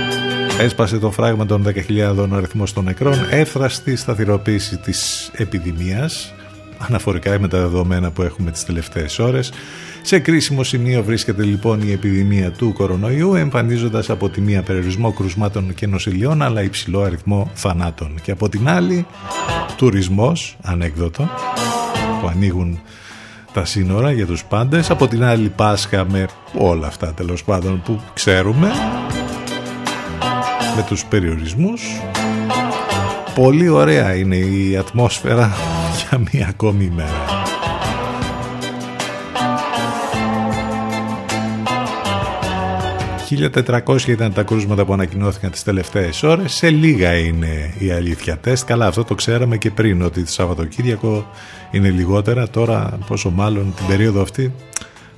Έσπασε 0.59 0.97
το 0.97 1.11
φράγμα 1.11 1.45
των 1.45 1.63
10.000 1.87 2.29
ο 2.31 2.35
αριθμός 2.35 2.73
των 2.73 2.83
νεκρών, 2.83 3.27
έφραστη 3.29 3.95
σταθεροποίηση 3.95 4.77
της 4.77 5.31
επιδημίας, 5.33 6.33
αναφορικά 6.77 7.39
με 7.39 7.47
τα 7.47 7.59
δεδομένα 7.59 8.11
που 8.11 8.21
έχουμε 8.21 8.51
τις 8.51 8.65
τελευταίες 8.65 9.19
ώρες. 9.19 9.51
Σε 10.01 10.19
κρίσιμο 10.19 10.63
σημείο 10.63 11.03
βρίσκεται 11.03 11.43
λοιπόν 11.43 11.81
η 11.81 11.91
επιδημία 11.91 12.51
του 12.51 12.73
κορονοϊού, 12.73 13.35
εμφανίζοντας 13.35 14.09
από 14.09 14.29
τη 14.29 14.41
μία 14.41 14.61
περιορισμό 14.61 15.11
κρουσμάτων 15.11 15.73
και 15.73 15.87
νοσηλιών, 15.87 16.41
αλλά 16.41 16.63
υψηλό 16.63 17.01
αριθμό 17.01 17.51
θανάτων. 17.53 18.19
Και 18.21 18.31
από 18.31 18.49
την 18.49 18.69
άλλη, 18.69 19.05
τουρισμός, 19.77 20.57
ανέκδοτο, 20.61 21.29
που 22.21 22.27
ανοίγουν 22.27 22.79
τα 23.53 23.65
σύνορα 23.65 24.11
για 24.11 24.25
τους 24.25 24.43
πάντες, 24.45 24.89
από 24.89 25.07
την 25.07 25.23
άλλη 25.23 25.49
Πάσχα 25.49 26.05
με 26.09 26.27
όλα 26.57 26.87
αυτά 26.87 27.13
τέλος 27.13 27.43
πάντων 27.43 27.81
που 27.85 28.01
ξέρουμε, 28.13 28.71
με 30.75 30.83
τους 30.87 31.05
περιορισμούς. 31.05 31.81
Πολύ 33.35 33.69
ωραία 33.69 34.15
είναι 34.15 34.35
η 34.35 34.77
ατμόσφαιρα 34.77 35.53
για 36.09 36.21
μία 36.31 36.47
ακόμη 36.47 36.83
ημέρα 36.83 37.45
1400 43.29 44.07
ήταν 44.07 44.33
τα 44.33 44.43
κρούσματα 44.43 44.85
που 44.85 44.93
ανακοινώθηκαν 44.93 45.51
τις 45.51 45.63
τελευταίες 45.63 46.23
ώρες. 46.23 46.53
Σε 46.53 46.69
λίγα 46.69 47.17
είναι 47.17 47.73
η 47.77 47.91
αλήθεια 47.91 48.37
τεστ. 48.37 48.65
Καλά 48.65 48.87
αυτό 48.87 49.03
το 49.03 49.15
ξέραμε 49.15 49.57
και 49.57 49.71
πριν 49.71 50.01
ότι 50.01 50.23
το 50.23 50.31
Σαββατοκύριακο 50.31 51.29
είναι 51.71 51.89
λιγότερα. 51.89 52.49
Τώρα 52.49 52.99
πόσο 53.07 53.29
μάλλον 53.29 53.73
την 53.75 53.85
περίοδο 53.87 54.21
αυτή 54.21 54.53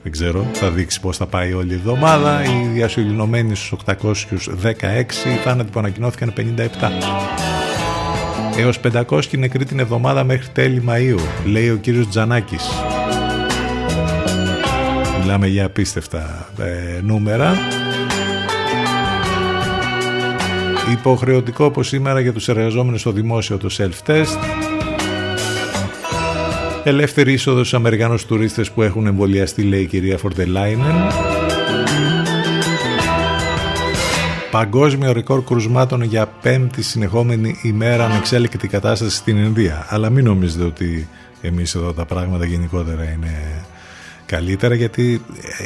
δεν 0.10 0.16
ξέρω, 0.16 0.46
θα 0.54 0.70
δείξει 0.70 1.00
πώς 1.00 1.18
θα 1.18 1.26
πάει 1.26 1.54
όλη 1.54 1.72
η 1.72 1.76
εβδομάδα. 1.76 2.44
Οι 2.44 2.68
διασωληνωμένοι 2.74 3.56
στους 3.56 3.74
816, 3.86 5.26
οι 5.26 5.36
θάνατοι 5.44 5.72
που 5.72 5.80
ανακοινώθηκαν 5.80 6.34
57. 6.38 6.92
Έως 8.58 8.80
500 9.10 9.38
νεκροί 9.38 9.66
την 9.66 9.80
εβδομάδα 9.80 10.24
μέχρι 10.24 10.48
τέλη 10.48 10.84
Μαΐου, 10.88 11.20
λέει 11.46 11.70
ο 11.70 11.76
κύριος 11.76 12.08
Τζανάκης. 12.08 12.68
Μιλάμε 15.22 15.48
για 15.48 15.66
απίστευτα 15.66 16.50
ε, 16.60 17.02
νούμερα. 17.02 17.56
Υποχρεωτικό 20.92 21.66
όπως 21.66 21.88
σήμερα 21.88 22.20
για 22.20 22.34
τους 22.34 22.48
εργαζόμενους 22.48 23.02
στο 23.02 23.12
δημόσιο 23.12 23.58
το 23.58 23.70
self-test 23.78 24.57
Ελεύθερη 26.88 27.34
είσοδος 27.34 27.68
στους 27.68 27.80
Αμερικανού 27.80 28.16
τουρίστες 28.28 28.72
που 28.72 28.82
έχουν 28.82 29.06
εμβολιαστεί, 29.06 29.62
λέει 29.62 29.82
η 29.82 29.86
κυρία 29.86 30.18
Φορτελάινεν. 30.18 30.96
Παγκόσμιο 34.52 35.12
ρεκόρ 35.12 35.44
κρουσμάτων 35.44 36.02
για 36.02 36.26
πέμπτη 36.42 36.84
συνεχόμενη 36.84 37.60
ημέρα 37.64 38.08
με 38.08 38.18
εξέλικτη 38.18 38.68
κατάσταση 38.68 39.16
στην 39.16 39.38
Ινδία. 39.38 39.86
Αλλά 39.90 40.10
μην 40.10 40.26
νομίζετε 40.26 40.64
ότι 40.64 41.08
εμείς 41.42 41.76
εδώ 41.76 41.94
τα 41.94 42.06
πράγματα 42.06 42.46
γενικότερα 42.46 43.04
είναι 43.04 43.66
καλύτερα 44.26 44.76
γιατί 44.76 45.22
ε, 45.60 45.66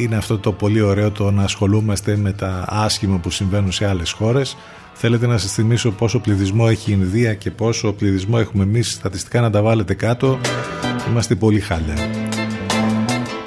είναι 0.00 0.16
αυτό 0.16 0.38
το 0.38 0.52
πολύ 0.52 0.80
ωραίο 0.80 1.10
το 1.10 1.30
να 1.30 1.42
ασχολούμαστε 1.42 2.16
με 2.16 2.32
τα 2.32 2.64
άσχημα 2.68 3.16
που 3.18 3.30
συμβαίνουν 3.30 3.72
σε 3.72 3.86
άλλες 3.86 4.10
χώρες 4.10 4.56
Θέλετε 4.98 5.26
να 5.26 5.38
σας 5.38 5.52
θυμίσω 5.52 5.90
πόσο 5.90 6.18
πληθυσμό 6.18 6.66
έχει 6.68 6.90
η 6.90 6.96
Ινδία 7.00 7.34
και 7.34 7.50
πόσο 7.50 7.92
πληθυσμό 7.92 8.36
έχουμε 8.40 8.62
εμείς 8.62 8.92
στατιστικά 8.92 9.40
να 9.40 9.50
τα 9.50 9.62
βάλετε 9.62 9.94
κάτω. 9.94 10.38
Είμαστε 11.10 11.34
πολύ 11.34 11.60
χάλια. 11.60 11.94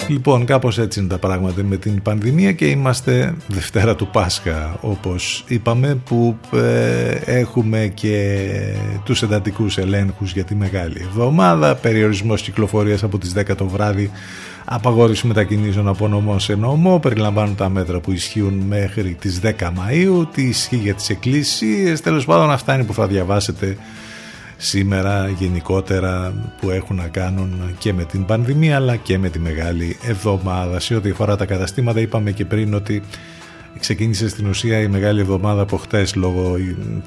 Λοιπόν, 0.08 0.44
κάπως 0.44 0.78
έτσι 0.78 1.00
είναι 1.00 1.08
τα 1.08 1.18
πράγματα 1.18 1.62
με 1.62 1.76
την 1.76 2.02
πανδημία 2.02 2.52
και 2.52 2.66
είμαστε 2.66 3.34
Δευτέρα 3.46 3.96
του 3.96 4.06
Πάσχα, 4.06 4.78
όπως 4.80 5.44
είπαμε, 5.48 5.94
που 5.94 6.36
ε, 6.52 7.10
έχουμε 7.24 7.90
και 7.94 8.38
τους 9.04 9.22
εντατικούς 9.22 9.78
ελέγχους 9.78 10.32
για 10.32 10.44
τη 10.44 10.54
Μεγάλη 10.54 11.00
Εβδομάδα, 11.00 11.74
περιορισμός 11.74 12.42
κυκλοφορίας 12.42 13.02
από 13.02 13.18
τις 13.18 13.34
10 13.36 13.54
το 13.56 13.66
βράδυ 13.66 14.10
Απαγόρευση 14.72 15.26
μετακινήσεων 15.26 15.88
από 15.88 16.08
νομό 16.08 16.38
σε 16.38 16.54
νόμο 16.54 16.98
περιλαμβάνουν 16.98 17.54
τα 17.54 17.68
μέτρα 17.68 18.00
που 18.00 18.12
ισχύουν 18.12 18.54
μέχρι 18.54 19.16
τις 19.20 19.40
10 19.42 19.50
Μαΐου, 19.60 20.26
τι 20.32 20.42
ισχύει 20.42 20.76
για 20.76 20.94
τις 20.94 21.08
εκκλησίες, 21.10 22.00
τέλος 22.00 22.24
πάντων 22.24 22.50
αυτά 22.50 22.74
είναι 22.74 22.84
που 22.84 22.94
θα 22.94 23.06
διαβάσετε 23.06 23.76
σήμερα 24.56 25.28
γενικότερα 25.28 26.32
που 26.60 26.70
έχουν 26.70 26.96
να 26.96 27.08
κάνουν 27.08 27.74
και 27.78 27.92
με 27.92 28.04
την 28.04 28.24
πανδημία 28.24 28.76
αλλά 28.76 28.96
και 28.96 29.18
με 29.18 29.28
τη 29.28 29.38
Μεγάλη 29.38 29.96
Εβδομάδα. 30.02 30.80
Σε 30.80 30.94
ό,τι 30.94 31.10
αφορά 31.10 31.36
τα 31.36 31.44
καταστήματα 31.44 32.00
είπαμε 32.00 32.30
και 32.30 32.44
πριν 32.44 32.74
ότι 32.74 33.02
ξεκίνησε 33.78 34.28
στην 34.28 34.46
ουσία 34.46 34.80
η 34.80 34.88
Μεγάλη 34.88 35.20
Εβδομάδα 35.20 35.62
από 35.62 35.76
χτες 35.76 36.14
λόγω 36.14 36.56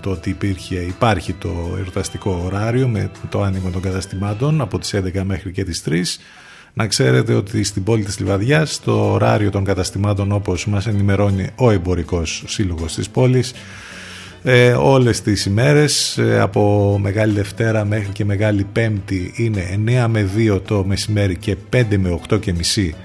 το 0.02 0.10
ότι 0.10 0.30
υπήρχε, 0.30 0.76
υπάρχει 0.76 1.34
το 1.34 1.74
εορταστικό 1.78 2.42
ωράριο 2.46 2.88
με 2.88 3.12
το 3.30 3.42
άνοιγμα 3.42 3.70
των 3.70 3.82
καταστημάτων 3.82 4.62
από 4.62 4.80
τις 4.80 4.96
11 4.96 5.22
μέχρι 5.24 5.52
και 5.52 5.64
τις 5.64 5.84
3 5.86 5.94
να 6.74 6.88
ξέρετε 6.88 7.34
ότι 7.34 7.64
στην 7.64 7.84
πόλη 7.84 8.04
της 8.04 8.20
Λιβαδιάς 8.20 8.80
το 8.80 9.12
ωράριο 9.12 9.50
των 9.50 9.64
καταστημάτων 9.64 10.32
όπως 10.32 10.66
μας 10.68 10.88
ενημερώνει 10.88 11.50
ο 11.56 11.72
εμπορικός 11.72 12.44
σύλλογος 12.48 12.94
της 12.94 13.10
πόλης 13.10 13.54
ε, 14.44 14.72
όλες 14.72 15.22
τις 15.22 15.46
ημέρες 15.46 16.18
ε, 16.18 16.40
από 16.40 16.98
Μεγάλη 17.02 17.34
Δευτέρα 17.34 17.86
μέχρι 17.86 18.12
και 18.12 18.26
Μεγάλη 18.26 18.64
Πέμπτη 18.64 19.34
είναι 19.36 19.80
9 19.86 20.06
με 20.10 20.30
2 20.38 20.62
το 20.66 20.84
μεσημέρι 20.86 21.38
και 21.38 21.58
5 21.74 21.84
με 21.98 22.20
8 22.30 22.40
και 22.40 22.54
μισή 22.54 22.96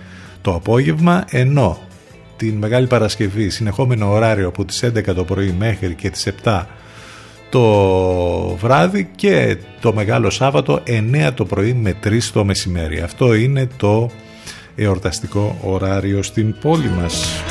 το 0.41 0.55
απόγευμα 0.55 1.25
ενώ 1.31 1.79
την 2.37 2.55
Μεγάλη 2.55 2.87
Παρασκευή 2.87 3.49
συνεχόμενο 3.49 4.11
ωράριο 4.11 4.49
από 4.49 4.65
τις 4.65 4.85
11 4.85 5.15
το 5.15 5.25
πρωί 5.25 5.55
μέχρι 5.59 5.95
και 5.95 6.11
τις 6.11 6.29
7 6.45 6.65
το 7.51 8.57
βράδυ 8.57 9.09
και 9.17 9.57
το 9.81 9.93
Μεγάλο 9.93 10.31
Σάββατο 10.31 10.83
9 10.87 11.31
το 11.35 11.45
πρωί 11.45 11.73
με 11.73 11.95
3 12.05 12.19
το 12.33 12.45
μεσημέρι. 12.45 13.01
Αυτό 13.01 13.35
είναι 13.35 13.69
το 13.77 14.11
εορταστικό 14.77 15.59
ωράριο 15.63 16.23
στην 16.23 16.55
πόλη 16.61 16.89
μας. 16.89 17.43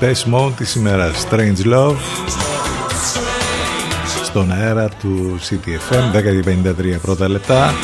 Depeche 0.00 0.34
Mode 0.34 0.52
της 0.56 0.74
ημέρας. 0.74 1.26
Strange 1.30 1.64
Love. 1.64 1.96
Στον 4.24 4.52
αέρα 4.52 4.88
του 4.88 5.38
CTFM 5.48 6.16
10.53 6.16 7.00
πρώτα 7.02 7.28
λεπτά. 7.28 7.74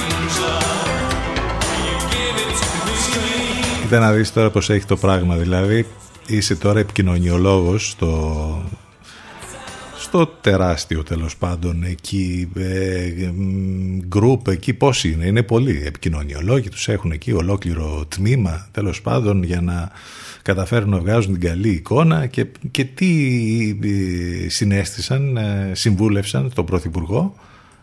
Κοίτα 3.83 3.99
να 3.99 4.13
δεις 4.13 4.33
τώρα 4.33 4.51
πως 4.51 4.71
έχει 4.71 4.85
το 4.85 4.97
πράγμα. 4.97 5.37
Δηλαδή 5.37 5.87
είσαι 6.27 6.55
τώρα 6.55 6.79
επικοινωνιολόγος 6.79 7.91
στο, 7.91 8.63
στο 10.13 10.27
τεράστιο 10.27 11.03
τέλος 11.03 11.37
πάντων 11.37 11.83
εκεί 11.83 12.49
ε, 12.57 13.31
group 14.15 14.49
εκεί 14.49 14.75
πώς 14.75 15.05
είναι 15.05 15.27
είναι 15.27 15.43
πολλοί 15.43 15.83
επικοινωνιολόγοι 15.85 16.69
τους 16.69 16.89
έχουν 16.89 17.11
εκεί 17.13 17.33
ολόκληρο 17.33 18.05
τμήμα 18.09 18.69
τέλος 18.71 19.03
πάντων 19.03 19.43
για 19.43 19.61
να 19.61 19.91
καταφέρουν 20.43 20.91
να 20.91 20.99
βγάζουν 20.99 21.33
την 21.33 21.49
καλή 21.49 21.69
εικόνα 21.69 22.27
και, 22.27 22.47
και 22.71 22.85
τι 22.85 23.11
ε, 23.83 24.49
συνέστησαν, 24.49 25.37
ε, 25.37 25.71
συμβούλευσαν 25.75 26.53
τον 26.55 26.65
Πρωθυπουργό 26.65 27.35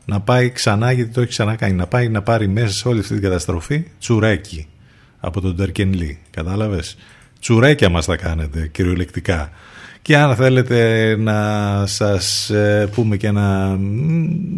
να 0.06 0.20
πάει 0.20 0.50
ξανά, 0.50 0.92
γιατί 0.92 1.12
το 1.12 1.22
έχει 1.22 1.30
ξανακάνει, 1.30 1.74
να 1.74 1.88
πάει 1.88 2.10
να 2.10 2.22
πάρει 2.22 2.48
μέσα 2.48 2.74
σε 2.74 2.88
όλη 2.88 3.00
αυτή 3.00 3.14
την 3.14 3.24
καταστροφή 3.24 3.84
τσουρέκι 4.00 4.68
από 5.20 5.42
τον 5.42 5.56
Τερκενλή. 5.56 6.20
Κατάλαβες; 6.30 6.98
Τσουρέκια 7.40 7.90
μας 7.90 8.06
τα 8.06 8.16
κάνετε 8.16 8.68
κυριολεκτικά. 8.68 9.52
Και 10.10 10.18
αν 10.18 10.36
θέλετε 10.36 11.16
να 11.16 11.84
σας 11.86 12.50
ε, 12.50 12.90
πούμε 12.94 13.18
και 13.18 13.28
ένα 13.28 13.80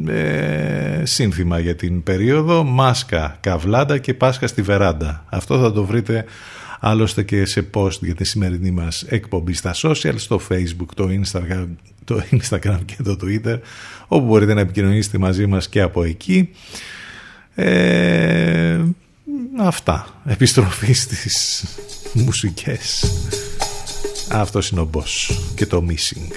ε, 0.07 1.01
σύνθημα 1.05 1.59
για 1.59 1.75
την 1.75 2.03
περίοδο, 2.03 2.63
μάσκα 2.63 3.37
καβλάντα 3.39 3.97
και 3.97 4.13
πάσχα 4.13 4.47
στη 4.47 4.61
βεράντα. 4.61 5.25
Αυτό 5.29 5.59
θα 5.59 5.71
το 5.71 5.85
βρείτε 5.85 6.25
άλλωστε 6.79 7.23
και 7.23 7.45
σε 7.45 7.69
post 7.73 8.01
για 8.01 8.15
τη 8.15 8.23
σημερινή 8.23 8.71
μας 8.71 9.03
εκπομπή 9.07 9.53
στα 9.53 9.75
social, 9.75 10.13
στο 10.15 10.41
facebook, 10.49 10.89
το 10.95 11.07
instagram, 11.23 11.67
το 12.03 12.23
instagram 12.31 12.79
και 12.85 12.95
το 13.03 13.17
twitter 13.21 13.59
όπου 14.07 14.25
μπορείτε 14.25 14.53
να 14.53 14.61
επικοινωνήσετε 14.61 15.17
μαζί 15.17 15.45
μας 15.45 15.69
και 15.69 15.81
από 15.81 16.03
εκεί. 16.03 16.49
Ε, 17.55 18.79
αυτά. 19.59 20.21
Επιστροφή 20.25 20.93
στις 20.93 21.65
μουσικές 22.13 23.03
αυτός 24.31 24.69
είναι 24.69 24.81
ο 24.81 24.89
boss 24.93 25.35
και 25.55 25.65
το 25.65 25.83
missing 25.89 26.31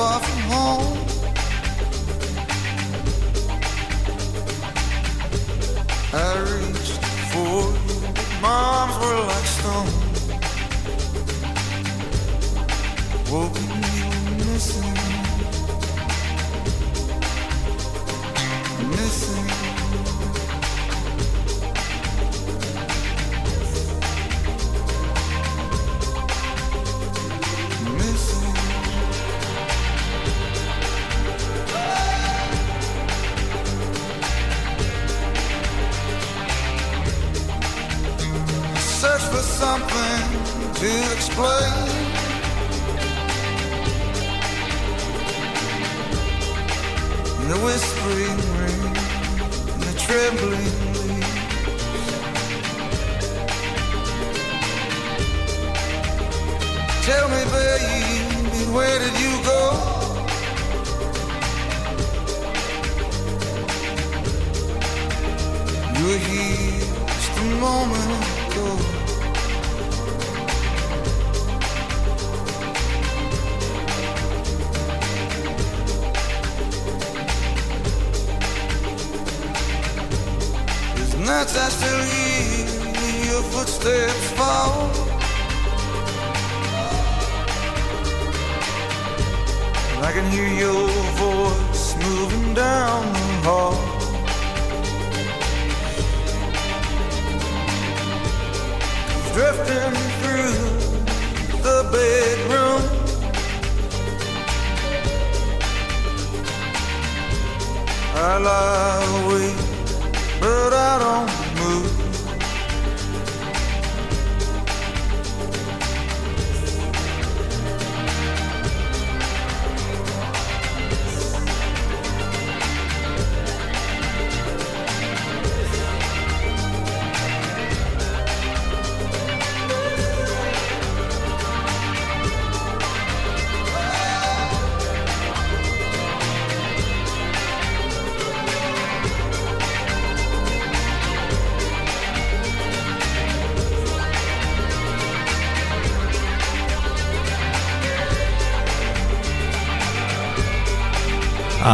far 0.00 0.18
from 0.20 0.38
home 0.50 0.89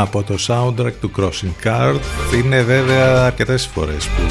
από 0.01 0.23
το 0.23 0.37
soundtrack 0.47 0.93
του 1.01 1.11
Crossing 1.17 1.67
Card 1.67 1.99
είναι 2.35 2.63
βέβαια 2.63 3.25
αρκετές 3.25 3.67
φορές 3.67 4.07
που 4.07 4.23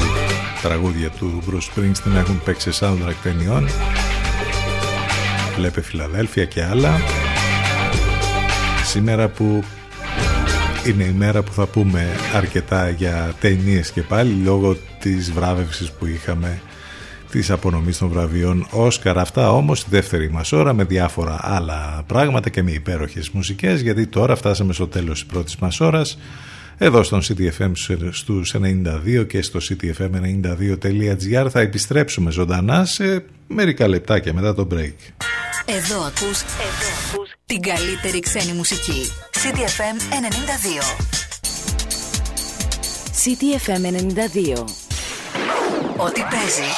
τραγούδια 0.62 1.10
του 1.10 1.42
Bruce 1.48 1.78
Springsteen 1.80 2.16
έχουν 2.16 2.42
παίξει 2.44 2.70
soundtrack 2.80 3.14
ταινιών 3.22 3.68
Βλέπε 5.56 5.80
Φιλαδέλφια 5.80 6.44
και 6.44 6.64
άλλα 6.64 7.00
σήμερα 8.84 9.28
που 9.28 9.64
είναι 10.86 11.04
η 11.04 11.12
μέρα 11.12 11.42
που 11.42 11.52
θα 11.52 11.66
πούμε 11.66 12.06
αρκετά 12.34 12.90
για 12.90 13.32
ταινίες 13.40 13.90
και 13.90 14.02
πάλι 14.02 14.32
λόγω 14.32 14.76
της 15.00 15.32
βράβευσης 15.32 15.90
που 15.90 16.06
είχαμε 16.06 16.60
της 17.30 17.50
απονομής 17.50 17.98
των 17.98 18.08
βραβείων 18.08 18.66
Όσκαρ. 18.70 19.18
Αυτά 19.18 19.52
όμως 19.52 19.78
στη 19.78 19.90
δεύτερη 19.90 20.30
μας 20.30 20.52
ώρα 20.52 20.72
με 20.72 20.84
διάφορα 20.84 21.38
άλλα 21.40 21.95
πράγματα 22.06 22.48
και 22.48 22.62
με 22.62 22.70
υπέροχες 22.70 23.30
μουσικές 23.30 23.80
γιατί 23.80 24.06
τώρα 24.06 24.36
φτάσαμε 24.36 24.72
στο 24.72 24.88
τέλος 24.88 25.20
της 25.20 25.26
πρώτης 25.32 25.56
μας 25.56 25.80
ώρας 25.80 26.18
εδώ 26.78 27.02
στον 27.02 27.20
CTFM 27.22 27.70
στους 28.10 28.54
92 28.62 29.26
και 29.28 29.42
στο 29.42 29.58
ctfm92.gr 29.68 31.46
θα 31.50 31.60
επιστρέψουμε 31.60 32.30
ζωντανά 32.30 32.84
σε 32.84 33.24
μερικά 33.46 33.88
λεπτάκια 33.88 34.32
μετά 34.32 34.54
το 34.54 34.68
break. 34.70 34.94
Εδώ 35.64 36.00
ακούς, 36.00 36.40
εδώ 36.42 36.88
ακούς 37.08 37.30
την 37.46 37.60
καλύτερη 37.60 38.20
ξένη 38.20 38.52
μουσική. 38.52 39.10
CTFM 39.32 39.98
92. 40.12 41.16
CTFM 43.22 43.84
92. 44.54 44.64
Ό,τι 45.96 46.20
παίζει 46.20 46.70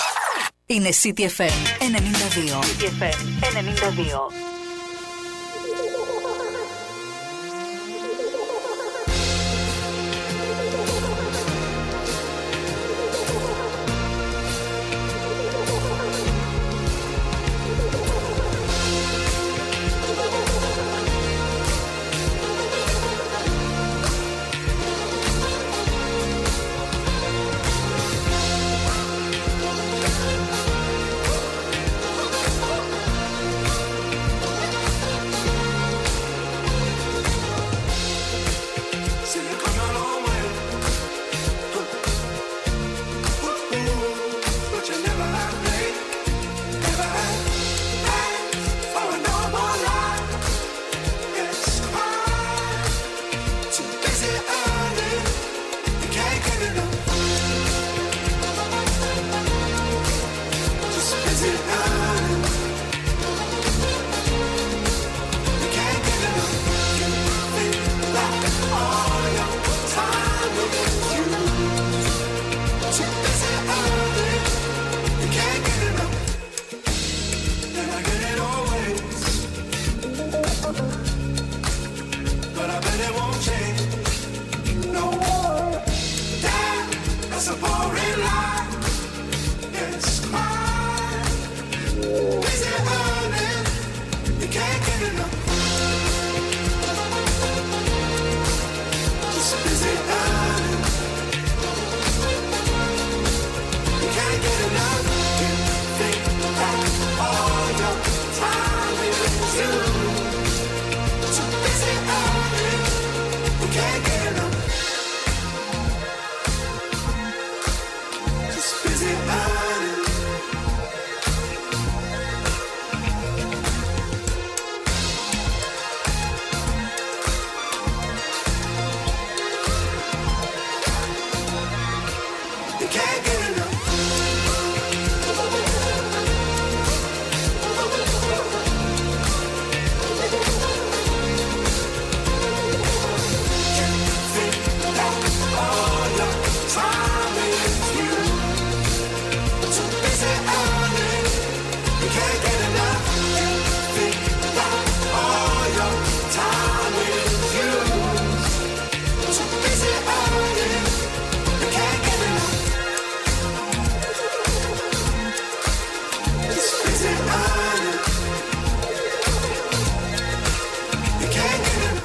είναι 0.66 0.89
CTFM 1.03 1.59
92. 1.81 2.62
CTFM 2.62 3.18
92. 3.43 4.47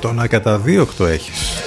Τον 0.04 0.20
ακαταδίωκτο 0.20 1.06
έχεις. 1.06 1.58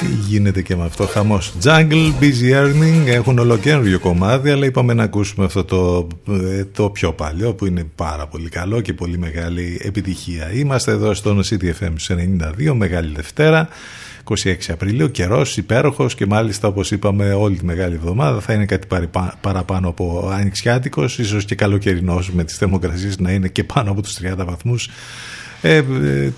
Τι 0.00 0.06
γίνεται 0.06 0.62
και 0.62 0.76
με 0.76 0.84
αυτό 0.84 1.06
χαμός. 1.06 1.52
Jungle, 1.62 2.12
Busy 2.20 2.52
Earning 2.52 3.06
έχουν 3.06 3.38
ολοκένουργιο 3.38 3.98
κομμάτι 3.98 4.50
αλλά 4.50 4.66
είπαμε 4.66 4.94
να 4.94 5.02
ακούσουμε 5.02 5.44
αυτό 5.44 5.64
το, 5.64 6.06
ε, 6.32 6.64
το 6.64 6.90
πιο 6.90 7.12
παλιό 7.12 7.54
που 7.54 7.66
είναι 7.66 7.84
πάρα 7.94 8.26
πολύ 8.26 8.48
καλό 8.48 8.80
και 8.80 8.92
πολύ 8.92 9.18
μεγάλη 9.18 9.80
επιτυχία. 9.82 10.52
Είμαστε 10.52 10.90
εδώ 10.90 11.14
στον 11.14 11.42
CTFM 11.42 11.92
92 12.68 12.74
Μεγάλη 12.74 13.12
Δευτέρα 13.14 13.68
26 14.28 14.54
Απριλίου, 14.68 15.10
καιρός 15.10 15.56
υπέροχος 15.56 16.14
και 16.14 16.26
μάλιστα 16.26 16.68
όπως 16.68 16.90
είπαμε 16.90 17.32
όλη 17.32 17.56
τη 17.56 17.64
μεγάλη 17.64 17.94
εβδομάδα 17.94 18.40
θα 18.40 18.52
είναι 18.52 18.66
κάτι 18.66 18.86
παραπάνω 19.40 19.88
από 19.88 20.30
ανοιξιάτικος, 20.32 21.18
ίσως 21.18 21.44
και 21.44 21.54
καλοκαιρινός 21.54 22.30
με 22.30 22.44
τις 22.44 22.56
θερμοκρασίες 22.56 23.18
να 23.18 23.32
είναι 23.32 23.48
και 23.48 23.64
πάνω 23.64 23.90
από 23.90 24.02
τους 24.02 24.18
30 24.22 24.44
βαθμούς. 24.44 24.88
Ε, 25.62 25.76
ε, 25.76 25.82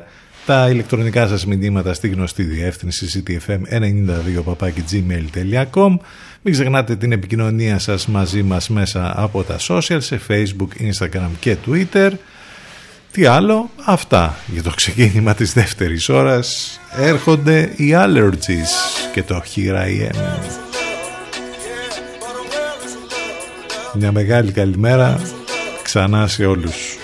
τα 0.49 0.69
ηλεκτρονικά 0.71 1.27
σας 1.27 1.47
μηνύματα 1.47 1.95
στη 1.95 2.09
γνωστή 2.09 2.43
διεύθυνση 2.43 3.23
ctfm92.gmail.com 3.27 5.97
Μην 6.43 6.53
ξεχνάτε 6.53 6.97
την 6.97 7.13
επικοινωνία 7.13 7.79
σας 7.79 8.07
μαζί 8.07 8.43
μας 8.43 8.69
μέσα 8.69 9.13
από 9.17 9.43
τα 9.43 9.57
social 9.69 9.99
σε 9.99 10.21
facebook, 10.29 10.69
instagram 10.91 11.29
και 11.41 11.57
twitter. 11.67 12.11
Τι 13.11 13.27
άλλο, 13.27 13.71
αυτά 13.85 14.37
για 14.47 14.63
το 14.63 14.71
ξεκίνημα 14.71 15.35
της 15.35 15.53
δεύτερης 15.53 16.09
ώρας. 16.09 16.81
Έρχονται 16.99 17.73
οι 17.77 17.93
allergies 17.95 18.71
και 19.13 19.23
το 19.23 19.43
Here 19.55 20.11
Μια 23.95 24.13
μεγάλη 24.13 24.53
καλημέρα 24.53 25.21
ξανά 25.83 26.27
σε 26.27 26.47
όλους. 26.47 26.98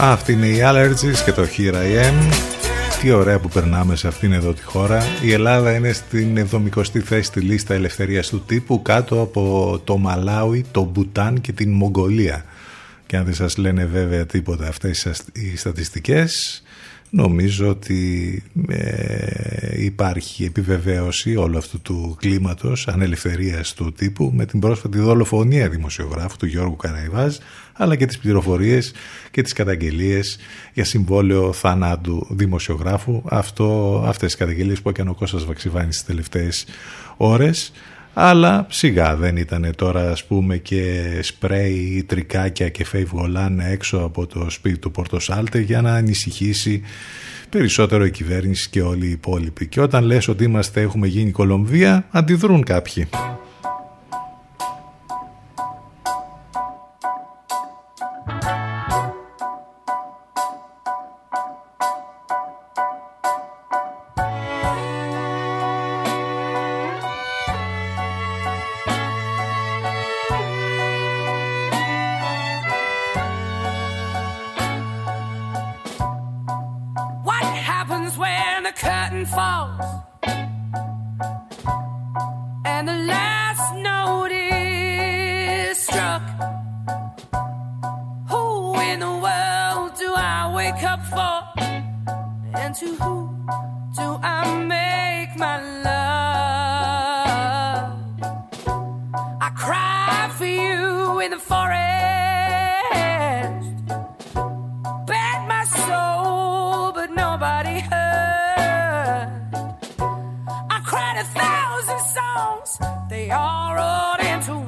Αυτή 0.00 0.32
είναι 0.32 0.46
η 0.46 0.58
Allergies 0.62 1.16
και 1.24 1.32
το 1.32 1.42
Here 1.56 1.74
I 1.74 2.06
Am. 2.06 2.32
Τι 3.00 3.10
ωραία 3.10 3.38
που 3.38 3.48
περνάμε 3.48 3.96
σε 3.96 4.08
αυτήν 4.08 4.32
εδώ 4.32 4.52
τη 4.52 4.62
χώρα. 4.62 5.02
Η 5.22 5.32
Ελλάδα 5.32 5.74
είναι 5.74 5.92
στην 5.92 6.48
70η 6.52 6.98
θέση 6.98 7.22
στη 7.22 7.40
λίστα 7.40 7.74
ελευθερίας 7.74 8.28
του 8.28 8.40
τύπου 8.46 8.82
κάτω 8.82 9.20
από 9.20 9.80
το 9.84 9.96
Μαλάουι, 9.96 10.64
το 10.70 10.82
Μπουτάν 10.82 11.40
και 11.40 11.52
την 11.52 11.72
Μογγολία. 11.72 12.44
Και 13.06 13.16
αν 13.16 13.24
δεν 13.24 13.34
σας 13.34 13.56
λένε 13.56 13.84
βέβαια 13.84 14.26
τίποτα 14.26 14.68
αυτές 14.68 15.08
οι 15.32 15.56
στατιστικές 15.56 16.62
νομίζω 17.10 17.68
ότι 17.68 18.42
ε, 18.68 19.84
υπάρχει 19.84 20.44
επιβεβαίωση 20.44 21.36
όλου 21.36 21.58
αυτού 21.58 21.80
του 21.80 22.16
κλίματος 22.20 22.88
ανελευθερίας 22.88 23.74
του 23.74 23.92
τύπου 23.92 24.32
με 24.34 24.46
την 24.46 24.60
πρόσφατη 24.60 24.98
δολοφονία 24.98 25.68
δημοσιογράφου 25.68 26.36
του 26.36 26.46
Γιώργου 26.46 26.76
Καραϊβάζ 26.76 27.36
αλλά 27.72 27.96
και 27.96 28.06
τις 28.06 28.18
πληροφορίες 28.18 28.92
και 29.30 29.42
τις 29.42 29.52
καταγγελίες 29.52 30.38
για 30.74 30.84
συμβόλαιο 30.84 31.52
θανάτου 31.52 32.26
δημοσιογράφου. 32.30 33.22
Αυτό, 33.24 34.02
αυτές 34.06 34.28
τις 34.28 34.36
καταγγελίες 34.38 34.82
που 34.82 34.88
έκανε 34.88 35.10
ο 35.10 35.14
Κώστας 35.14 35.44
Βαξιβάνης 35.44 35.96
τις 35.96 36.04
τελευταίες 36.04 36.66
ώρες 37.16 37.72
αλλά 38.14 38.66
σιγά 38.70 39.16
δεν 39.16 39.36
ήταν 39.36 39.72
τώρα 39.76 40.10
ας 40.10 40.24
πούμε 40.24 40.56
και 40.56 41.04
σπρέι, 41.22 42.04
τρικάκια 42.08 42.68
και 42.68 42.84
φεύγολάν 42.84 43.60
έξω 43.60 43.96
από 43.96 44.26
το 44.26 44.50
σπίτι 44.50 44.78
του 44.78 44.90
Πορτοσάλτε 44.90 45.58
για 45.58 45.80
να 45.80 45.94
ανησυχήσει 45.94 46.82
περισσότερο 47.50 48.04
η 48.04 48.10
κυβέρνηση 48.10 48.68
και 48.70 48.82
όλοι 48.82 49.06
οι 49.06 49.10
υπόλοιποι. 49.10 49.66
Και 49.66 49.80
όταν 49.80 50.04
λες 50.04 50.28
ότι 50.28 50.44
είμαστε, 50.44 50.80
έχουμε 50.80 51.06
γίνει 51.06 51.30
Κολομβία, 51.30 52.06
αντιδρούν 52.10 52.64
κάποιοι. 52.64 53.08
nobody 107.38 107.78
heard. 107.78 109.28
I 110.70 110.80
cried 110.84 111.18
a 111.18 111.26
thousand 111.38 112.00
songs, 112.18 112.78
they 113.08 113.30
all 113.30 113.74
rolled 113.78 114.20
into 114.32 114.67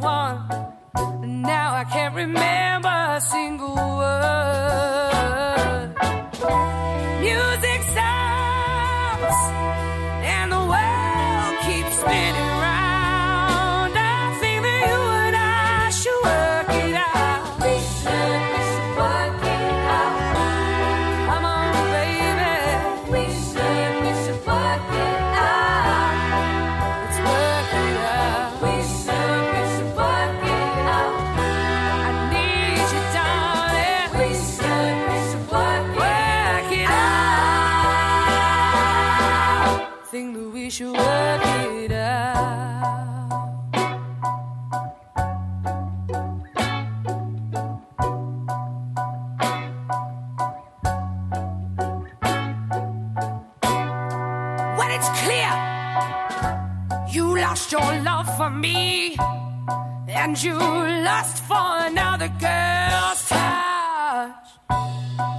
and 60.30 60.44
you 60.44 60.54
lust 60.54 61.42
for 61.42 61.70
another 61.90 62.28
girl's 62.38 63.28
touch. 63.28 64.48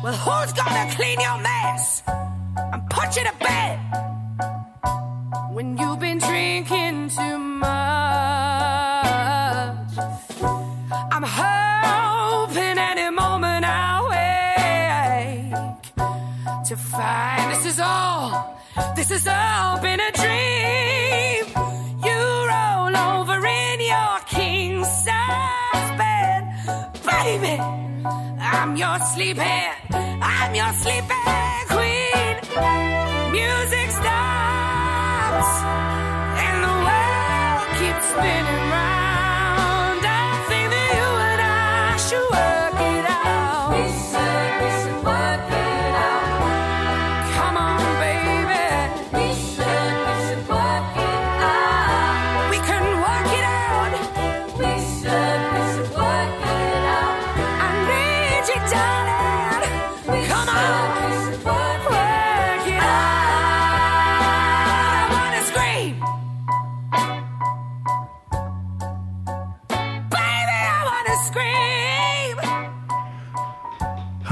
Well, 0.04 0.18
who's 0.26 0.52
gonna 0.52 0.92
clean 0.96 1.18
your 1.22 1.38
mess? 1.38 2.04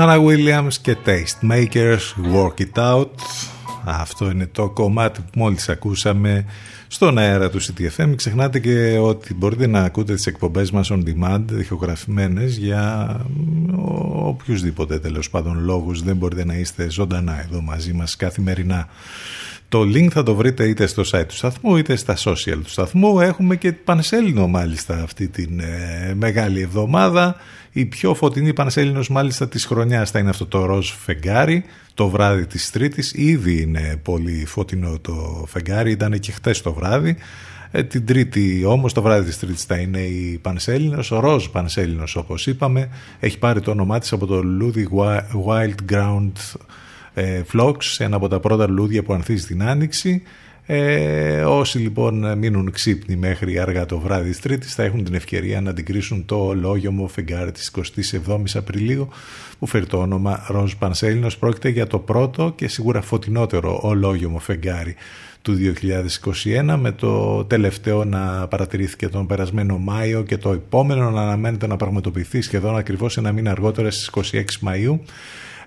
Hannah 0.09 0.25
Williams 0.25 0.73
και 0.81 0.97
Taste 1.05 1.51
Makers 1.51 2.33
Work 2.33 2.53
It 2.61 2.81
Out 2.83 3.09
αυτό 3.85 4.29
είναι 4.29 4.47
το 4.51 4.69
κομμάτι 4.69 5.21
που 5.21 5.39
μόλις 5.39 5.69
ακούσαμε 5.69 6.45
στον 6.87 7.17
αέρα 7.17 7.49
του 7.49 7.61
CTFM 7.61 8.05
μην 8.05 8.15
ξεχνάτε 8.15 8.59
και 8.59 8.97
ότι 9.01 9.33
μπορείτε 9.33 9.67
να 9.67 9.83
ακούτε 9.83 10.13
τις 10.13 10.27
εκπομπές 10.27 10.71
μας 10.71 10.91
on 10.91 11.03
demand 11.03 11.45
ηχογραφημένες 11.59 12.57
για 12.57 13.15
οποιουσδήποτε 14.13 14.99
τέλος 14.99 15.29
πάντων 15.29 15.63
λόγους 15.63 16.03
δεν 16.03 16.15
μπορείτε 16.15 16.45
να 16.45 16.53
είστε 16.53 16.89
ζωντανά 16.89 17.41
εδώ 17.41 17.61
μαζί 17.61 17.93
μας 17.93 18.15
καθημερινά 18.15 18.87
το 19.69 19.81
link 19.81 20.07
θα 20.07 20.23
το 20.23 20.35
βρείτε 20.35 20.67
είτε 20.67 20.87
στο 20.87 21.03
site 21.11 21.25
του 21.27 21.35
σταθμού 21.35 21.77
είτε 21.77 21.95
στα 21.95 22.15
social 22.17 22.59
του 22.63 22.69
σταθμού. 22.69 23.19
Έχουμε 23.19 23.55
και 23.55 23.73
πανσέλινο 23.73 24.47
μάλιστα 24.47 25.01
αυτή 25.03 25.27
την 25.27 25.59
ε, 25.59 26.13
μεγάλη 26.15 26.61
εβδομάδα. 26.61 27.35
Η 27.71 27.85
πιο 27.85 28.13
φωτεινή 28.13 28.53
πανσέλινος 28.53 29.09
μάλιστα 29.09 29.47
της 29.47 29.65
χρονιάς 29.65 30.11
θα 30.11 30.19
είναι 30.19 30.29
αυτό 30.29 30.45
το 30.45 30.65
ροζ 30.65 30.91
φεγγάρι 30.91 31.63
το 31.93 32.09
βράδυ 32.09 32.45
της 32.45 32.71
Τρίτης. 32.71 33.13
Ήδη 33.13 33.61
είναι 33.61 33.99
πολύ 34.03 34.45
φωτεινό 34.45 34.99
το 34.99 35.45
φεγγάρι, 35.47 35.91
ήταν 35.91 36.19
και 36.19 36.31
χτες 36.31 36.61
το 36.61 36.73
βράδυ. 36.73 37.17
Ε, 37.71 37.83
την 37.83 38.05
Τρίτη 38.05 38.63
όμως 38.65 38.93
το 38.93 39.01
βράδυ 39.01 39.25
της 39.25 39.39
Τρίτης 39.39 39.63
θα 39.63 39.77
είναι 39.77 39.99
η 39.99 40.39
Πανσέλινος, 40.41 41.11
ο 41.11 41.19
Ροζ 41.19 41.45
Πανσέλινος 41.47 42.15
όπως 42.15 42.47
είπαμε. 42.47 42.89
Έχει 43.19 43.37
πάρει 43.39 43.61
το 43.61 43.71
όνομά 43.71 43.99
της 43.99 44.11
από 44.11 44.25
το 44.25 44.43
λούδι 44.43 44.87
Wild 45.47 45.93
Ground 45.93 46.31
ε, 47.13 47.41
Flocks, 47.53 47.97
ένα 47.97 48.15
από 48.15 48.27
τα 48.27 48.39
πρώτα 48.39 48.69
λούδια 48.69 49.03
που 49.03 49.13
ανθίζει 49.13 49.45
την 49.45 49.63
Άνοιξη. 49.63 50.21
Ε, 50.71 51.41
όσοι 51.41 51.77
λοιπόν 51.77 52.37
μείνουν 52.37 52.71
ξύπνοι 52.71 53.15
μέχρι 53.15 53.59
αργά 53.59 53.85
το 53.85 53.99
βράδυ 53.99 54.29
της 54.29 54.39
Τρίτης 54.39 54.75
θα 54.75 54.83
έχουν 54.83 55.03
την 55.03 55.13
ευκαιρία 55.13 55.61
να 55.61 55.69
αντικρίσουν 55.69 56.25
το 56.25 56.55
μου 56.91 57.07
φεγγάρι 57.07 57.51
της 57.51 57.71
27ης 57.75 58.49
Απριλίου 58.53 59.09
που 59.59 59.67
φέρει 59.67 59.85
το 59.85 59.97
όνομα 59.97 60.45
Ροζ 60.47 60.73
Πανσέλινος. 60.73 61.37
Πρόκειται 61.37 61.69
για 61.69 61.87
το 61.87 61.99
πρώτο 61.99 62.53
και 62.55 62.67
σίγουρα 62.67 63.01
φωτεινότερο 63.01 63.79
ολόγιομο 63.81 64.39
φεγγάρι 64.39 64.95
του 65.41 65.57
2021 66.71 66.75
με 66.79 66.91
το 66.91 67.43
τελευταίο 67.45 68.05
να 68.05 68.47
παρατηρήθηκε 68.47 69.07
τον 69.07 69.27
περασμένο 69.27 69.77
Μάιο 69.77 70.23
και 70.23 70.37
το 70.37 70.51
επόμενο 70.51 71.09
να 71.09 71.21
αναμένεται 71.21 71.67
να 71.67 71.75
πραγματοποιηθεί 71.75 72.41
σχεδόν 72.41 72.77
ακριβώς 72.77 73.17
ένα 73.17 73.31
μήνα 73.31 73.51
αργότερα 73.51 73.91
στις 73.91 74.33
26 74.61 74.67
Μαΐου. 74.67 74.99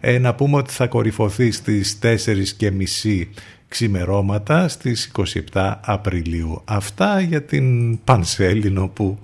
Ε, 0.05 0.19
να 0.19 0.35
πούμε 0.35 0.57
ότι 0.57 0.73
θα 0.73 0.87
κορυφωθεί 0.87 1.51
στις 1.51 1.99
4.30 2.03 3.27
ξημερώματα 3.73 4.69
στις 4.69 5.11
27 5.53 5.75
Απριλίου. 5.81 6.63
Αυτά 6.65 7.21
για 7.21 7.43
την 7.43 7.99
Πανσέλινο 8.05 8.89
που 8.89 9.19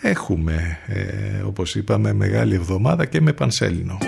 έχουμε, 0.00 0.78
ε, 0.86 1.42
όπως 1.42 1.74
είπαμε, 1.74 2.12
μεγάλη 2.12 2.54
εβδομάδα 2.54 3.04
και 3.04 3.20
με 3.20 3.32
Πανσέλινο. 3.32 3.98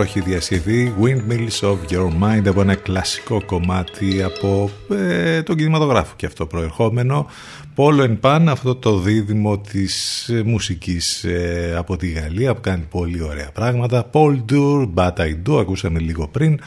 Υπέροχη 0.00 0.30
διασκευή 0.30 0.94
Windmills 1.02 1.68
of 1.68 1.76
Your 1.90 2.08
Mind 2.22 2.46
από 2.46 2.60
ένα 2.60 2.74
κλασικό 2.74 3.42
κομμάτι 3.46 4.22
από 4.22 4.70
ε, 4.90 5.42
τον 5.42 5.56
κινηματογράφο 5.56 6.12
και 6.16 6.26
αυτό 6.26 6.46
προερχόμενο. 6.46 7.26
Πόλο 7.74 8.02
εν 8.02 8.18
Pan, 8.22 8.44
αυτό 8.48 8.74
το 8.74 8.98
δίδυμο 8.98 9.58
της 9.58 10.28
ε, 10.28 10.42
μουσικής 10.42 11.24
ε, 11.24 11.74
από 11.76 11.96
τη 11.96 12.08
Γαλλία 12.08 12.54
που 12.54 12.60
κάνει 12.60 12.86
πολύ 12.90 13.22
ωραία 13.22 13.50
πράγματα. 13.50 14.10
Paul 14.12 14.38
Dur, 14.52 14.88
But 14.94 15.12
I 15.16 15.34
Do, 15.48 15.58
ακούσαμε 15.60 15.98
λίγο 15.98 16.28
πριν. 16.28 16.60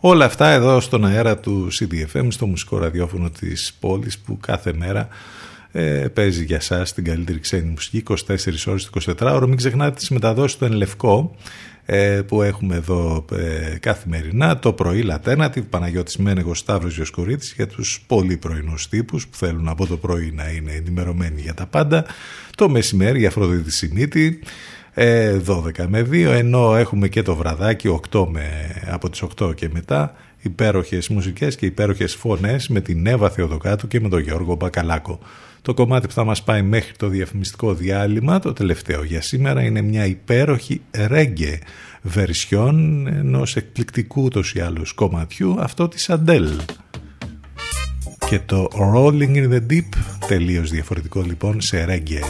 Όλα 0.00 0.24
αυτά 0.24 0.48
εδώ 0.48 0.80
στον 0.80 1.04
αέρα 1.04 1.38
του 1.38 1.68
CDFM 1.72 2.26
στο 2.28 2.46
μουσικό 2.46 2.78
ραδιόφωνο 2.78 3.30
της 3.30 3.72
πόλης 3.80 4.18
που 4.18 4.38
κάθε 4.40 4.72
μέρα 4.72 5.08
ε, 5.72 6.08
παίζει 6.12 6.44
για 6.44 6.60
σας 6.60 6.92
την 6.92 7.04
καλύτερη 7.04 7.38
ξένη 7.38 7.70
μουσική 7.70 8.02
24 8.08 8.16
ώρες 8.66 8.90
24 9.06 9.12
ώρο 9.20 9.46
μην 9.46 9.56
ξεχνάτε 9.56 9.94
τις 9.94 10.10
μεταδόσεις 10.10 10.56
του 10.56 10.64
Ενλευκό 10.64 11.36
ε, 11.90 12.22
που 12.26 12.42
έχουμε 12.42 12.76
εδώ 12.76 13.24
ε, 13.32 13.78
καθημερινά. 13.78 14.58
Το 14.58 14.72
πρωί 14.72 15.02
Λατένατη, 15.02 15.62
Παναγιώτης 15.62 16.16
Μένεγος 16.16 16.58
Σταύρος 16.58 16.94
Γιοσκουρίτης 16.94 17.52
για 17.56 17.66
τους 17.66 18.04
πολύ 18.06 18.36
πρωινούς 18.36 18.88
τύπους 18.88 19.28
που 19.28 19.36
θέλουν 19.36 19.68
από 19.68 19.86
το 19.86 19.96
πρωί 19.96 20.32
να 20.34 20.50
είναι 20.50 20.72
ενημερωμένοι 20.72 21.40
για 21.40 21.54
τα 21.54 21.66
πάντα. 21.66 22.04
Το 22.56 22.68
μεσημέρι 22.68 23.18
για 23.18 23.28
Αφροδίτη 23.28 23.72
Σιμίτη 23.72 24.38
12 24.94 25.78
ε, 25.78 25.86
με 25.88 26.00
2 26.00 26.12
ενώ 26.14 26.76
έχουμε 26.76 27.08
και 27.08 27.22
το 27.22 27.34
βραδάκι 27.34 28.00
8 28.10 28.26
με, 28.28 28.46
από 28.90 29.10
τις 29.10 29.22
8 29.40 29.54
και 29.54 29.68
μετά 29.72 30.14
υπέροχες 30.40 31.08
μουσικές 31.08 31.56
και 31.56 31.66
υπέροχες 31.66 32.14
φωνές 32.14 32.68
με 32.68 32.80
την 32.80 33.06
Εύα 33.06 33.30
Θεοδοκάτου 33.30 33.88
και 33.88 34.00
με 34.00 34.08
τον 34.08 34.20
Γιώργο 34.20 34.54
Μπακαλάκο. 34.54 35.18
Το 35.68 35.74
κομμάτι 35.74 36.06
που 36.06 36.12
θα 36.12 36.24
μας 36.24 36.42
πάει 36.42 36.62
μέχρι 36.62 36.92
το 36.96 37.08
διαφημιστικό 37.08 37.74
διάλειμμα, 37.74 38.38
το 38.38 38.52
τελευταίο 38.52 39.04
για 39.04 39.22
σήμερα, 39.22 39.62
είναι 39.62 39.80
μια 39.80 40.06
υπέροχη 40.06 40.80
ρέγγε 41.06 41.58
βερσιόν 42.02 43.06
ενός 43.06 43.56
εκπληκτικού 43.56 44.28
τους 44.28 44.52
ή 44.52 44.60
άλλους 44.60 44.92
κομματιού, 44.92 45.60
αυτό 45.60 45.88
της 45.88 46.10
Αντέλ. 46.10 46.48
Και 48.28 48.40
το 48.46 48.68
Rolling 48.94 49.34
in 49.36 49.52
the 49.52 49.60
Deep, 49.70 49.88
τελείως 50.28 50.70
διαφορετικό 50.70 51.22
λοιπόν 51.22 51.60
σε 51.60 51.84
ρέγγε 51.84 52.20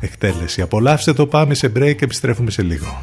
εκτέλεση. 0.00 0.62
Απολαύστε 0.62 1.12
το, 1.12 1.26
πάμε 1.26 1.54
σε 1.54 1.72
break, 1.76 2.02
επιστρέφουμε 2.02 2.50
σε 2.50 2.62
λίγο. 2.62 3.02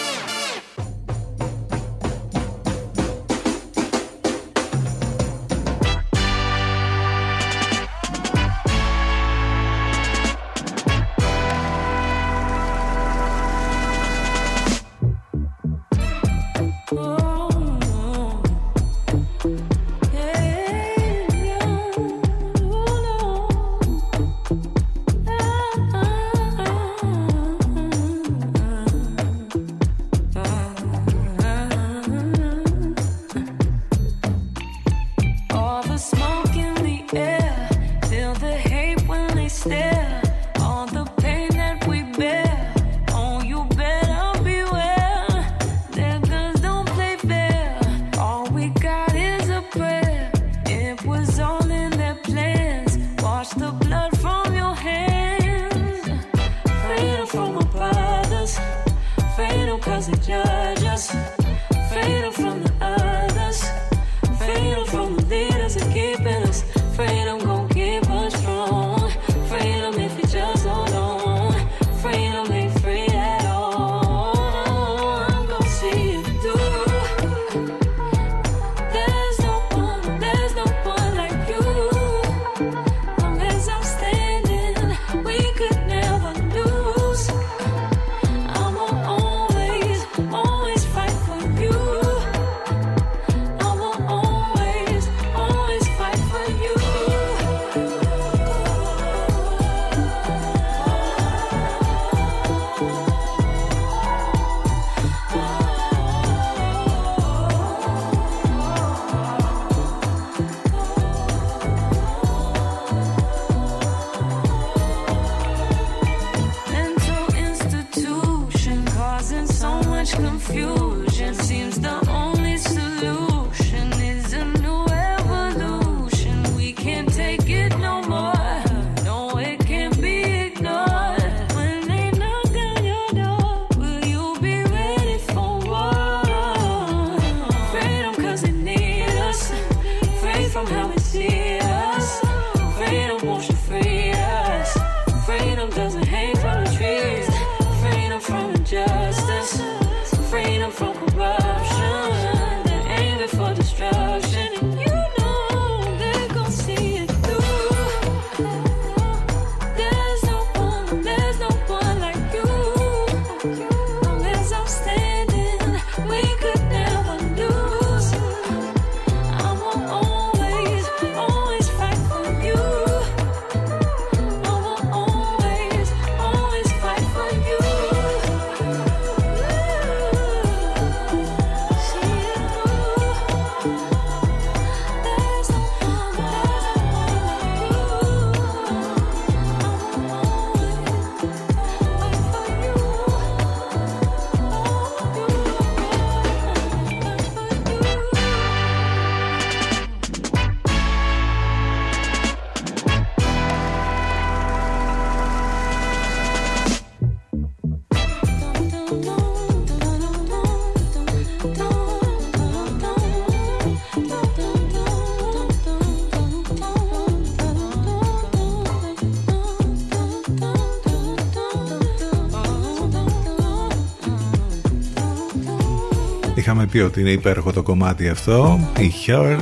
Πει 226.71 226.79
ότι 226.79 226.99
είναι 226.99 227.09
υπέροχο 227.09 227.51
το 227.51 227.63
κομμάτι 227.63 228.09
αυτό 228.09 228.59
Η 228.79 228.91
Her 229.07 229.37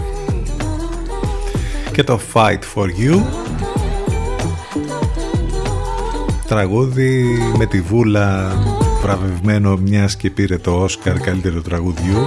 Και 1.91 2.03
το 2.03 2.19
Fight 2.33 2.59
For 2.75 2.85
You. 2.85 3.21
Τραγούδι 6.47 7.25
με 7.57 7.65
τη 7.65 7.81
βούλα 7.81 8.55
βραβευμένο 9.01 9.77
μιας 9.77 10.15
και 10.15 10.29
πήρε 10.29 10.57
το 10.57 10.85
Oscar 10.85 11.19
καλύτερο 11.21 11.61
τραγουδιού. 11.61 12.25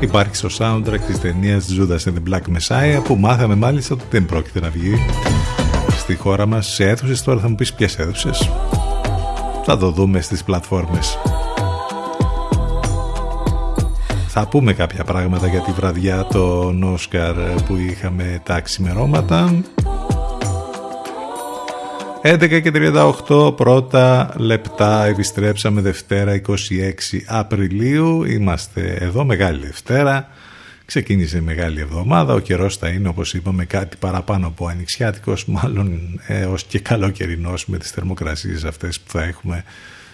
Υπάρχει 0.00 0.36
στο 0.36 0.48
soundtrack 0.58 1.00
της 1.06 1.20
ταινίας 1.20 1.66
Judas 1.78 2.10
and 2.10 2.14
the 2.14 2.32
Black 2.32 2.42
Messiah 2.56 3.02
που 3.04 3.16
μάθαμε 3.16 3.54
μάλιστα 3.54 3.94
ότι 3.94 4.04
δεν 4.10 4.26
πρόκειται 4.26 4.60
να 4.60 4.70
βγει 4.70 4.98
στη 5.98 6.14
χώρα 6.14 6.46
μας. 6.46 6.66
Σε 6.66 6.88
αίθουσες 6.88 7.22
τώρα 7.22 7.40
θα 7.40 7.48
μου 7.48 7.54
πεις 7.54 7.74
ποιες 7.74 7.98
αίθουσες. 7.98 8.50
Θα 9.64 9.78
το 9.78 9.90
δούμε 9.90 10.20
στις 10.20 10.44
πλατφόρμες 10.44 11.18
θα 14.38 14.48
πούμε 14.48 14.72
κάποια 14.72 15.04
πράγματα 15.04 15.46
για 15.46 15.60
τη 15.60 15.72
βραδιά 15.72 16.24
των 16.24 16.82
Όσκαρ 16.82 17.34
που 17.66 17.76
είχαμε 17.76 18.40
τα 18.44 18.60
ξημερώματα. 18.60 19.62
11 22.22 22.60
και 22.62 22.72
38 23.28 23.56
πρώτα 23.56 24.34
λεπτά 24.36 25.04
επιστρέψαμε 25.04 25.80
Δευτέρα 25.80 26.40
26 26.48 26.52
Απριλίου. 27.26 28.24
Είμαστε 28.24 28.96
εδώ 29.00 29.24
Μεγάλη 29.24 29.66
Δευτέρα. 29.66 30.28
Ξεκίνησε 30.84 31.36
η 31.36 31.40
μεγάλη 31.40 31.80
εβδομάδα, 31.80 32.34
ο 32.34 32.38
καιρός 32.38 32.76
θα 32.76 32.88
είναι 32.88 33.08
όπως 33.08 33.34
είπαμε 33.34 33.64
κάτι 33.64 33.96
παραπάνω 33.96 34.46
από 34.46 34.66
ανοιξιάτικος, 34.66 35.46
μάλλον 35.46 36.20
έως 36.26 36.64
και 36.64 36.78
καλοκαιρινός 36.78 37.66
με 37.66 37.78
τις 37.78 37.90
θερμοκρασίες 37.90 38.64
αυτές 38.64 39.00
που 39.00 39.10
θα 39.10 39.22
έχουμε 39.22 39.64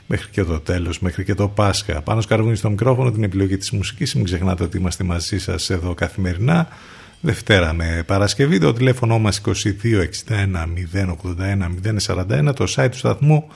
μέχρι 0.07 0.31
και 0.31 0.45
το 0.45 0.61
τέλος, 0.61 1.01
μέχρι 1.01 1.25
και 1.25 1.35
το 1.35 1.49
Πάσχα. 1.49 2.03
Πάνω 2.03 2.21
σκαρβούνι 2.21 2.57
στο 2.57 2.71
μικρόφωνο 2.71 3.11
την 3.11 3.23
επιλογή 3.23 3.57
της 3.57 3.71
μουσικής, 3.71 4.15
μην 4.15 4.25
ξεχνάτε 4.25 4.65
ότι 4.65 4.79
είμαστε 4.79 5.05
μαζί 5.05 5.39
σας 5.39 5.71
εδώ 5.71 5.95
καθημερινά. 5.95 6.69
Δευτέρα 7.21 7.73
με 7.73 8.03
Παρασκευή, 8.07 8.59
το 8.59 8.73
τηλέφωνο 8.73 9.19
μας 9.19 9.41
2261 9.45 9.53
081 10.93 11.69
041, 12.07 12.55
το 12.55 12.65
site 12.77 12.89
του 12.91 12.99
σταθμού 12.99 13.49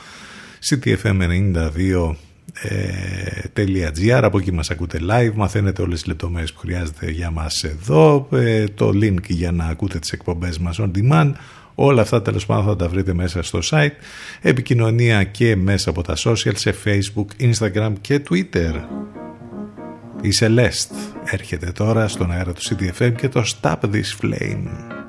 ctfm92 0.69 2.15
.gr 3.55 4.21
από 4.23 4.39
εκεί 4.39 4.53
μας 4.53 4.71
ακούτε 4.71 4.99
live 5.11 5.33
μαθαίνετε 5.35 5.83
όλες 5.83 5.99
τις 5.99 6.07
λεπτομέρειες 6.07 6.53
που 6.53 6.59
χρειάζεται 6.59 7.11
για 7.11 7.31
μας 7.31 7.65
εδώ 7.65 8.29
ε, 8.33 8.65
το 8.65 8.89
link 8.89 9.27
για 9.27 9.53
να 9.53 9.65
ακούτε 9.65 9.99
τις 9.99 10.13
εκπομπές 10.13 10.59
μας 10.59 10.81
on 10.81 10.91
demand 10.95 11.33
όλα 11.79 12.03
αυτά 12.03 12.23
τέλος 12.23 12.47
πάντων 12.47 12.65
θα 12.65 12.77
τα 12.77 12.89
βρείτε 12.89 13.15
μέσα 13.15 13.43
στο 13.43 13.59
site. 13.71 13.97
Επικοινωνία 14.41 15.25
και 15.25 15.57
μέσα 15.57 15.91
από 15.91 16.03
τα 16.03 16.15
social 16.17 16.55
σε 16.55 16.75
facebook, 16.85 17.27
instagram 17.41 17.93
και 18.01 18.23
twitter. 18.31 18.73
Η 20.21 20.29
Celeste 20.41 20.97
έρχεται 21.25 21.73
τώρα 21.73 22.09
στον 22.09 22.31
αέρα 22.31 22.53
του 22.53 22.63
CDFM 22.63 23.13
και 23.17 23.29
το 23.29 23.43
Stop 23.61 23.81
This 23.81 24.23
Flame 24.23 25.06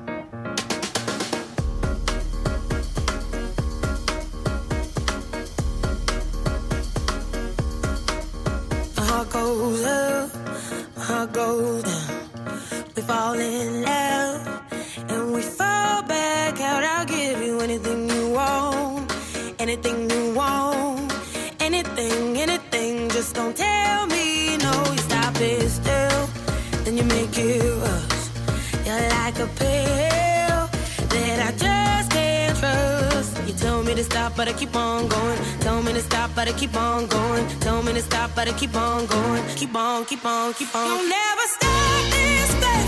but 34.38 34.46
I 34.46 34.52
keep 34.52 34.76
on 34.76 35.08
going. 35.08 35.38
Tell 35.58 35.82
me 35.82 35.92
to 35.92 36.00
stop, 36.00 36.30
but 36.36 36.46
I 36.46 36.52
keep 36.52 36.76
on 36.76 37.08
going. 37.08 37.44
Tell 37.58 37.82
me 37.82 37.92
to 37.92 38.00
stop, 38.00 38.30
but 38.36 38.46
I 38.46 38.52
keep 38.52 38.74
on 38.76 39.04
going. 39.06 39.44
Keep 39.56 39.74
on, 39.74 40.04
keep 40.04 40.24
on, 40.24 40.54
keep 40.54 40.72
on. 40.76 40.86
You'll 40.86 41.08
never 41.08 41.44
stop 41.56 42.04
this 42.12 42.54
thing. 42.62 42.87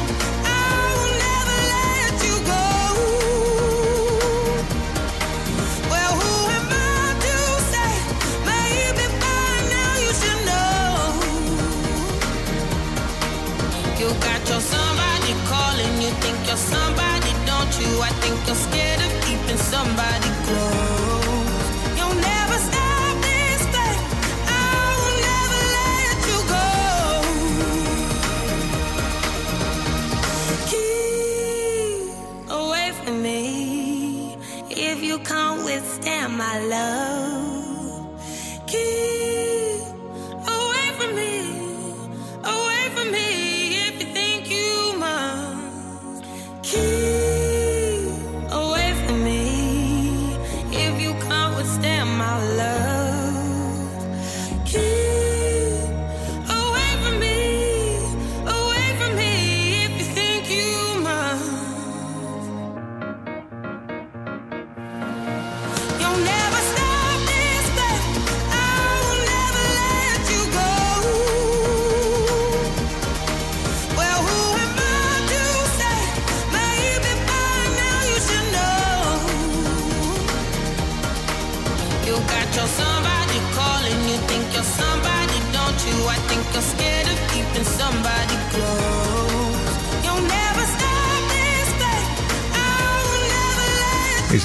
Don't 18.45 18.55
scared 18.55 19.01
of 19.01 19.11
keeping 19.23 19.57
somebody 19.57 20.20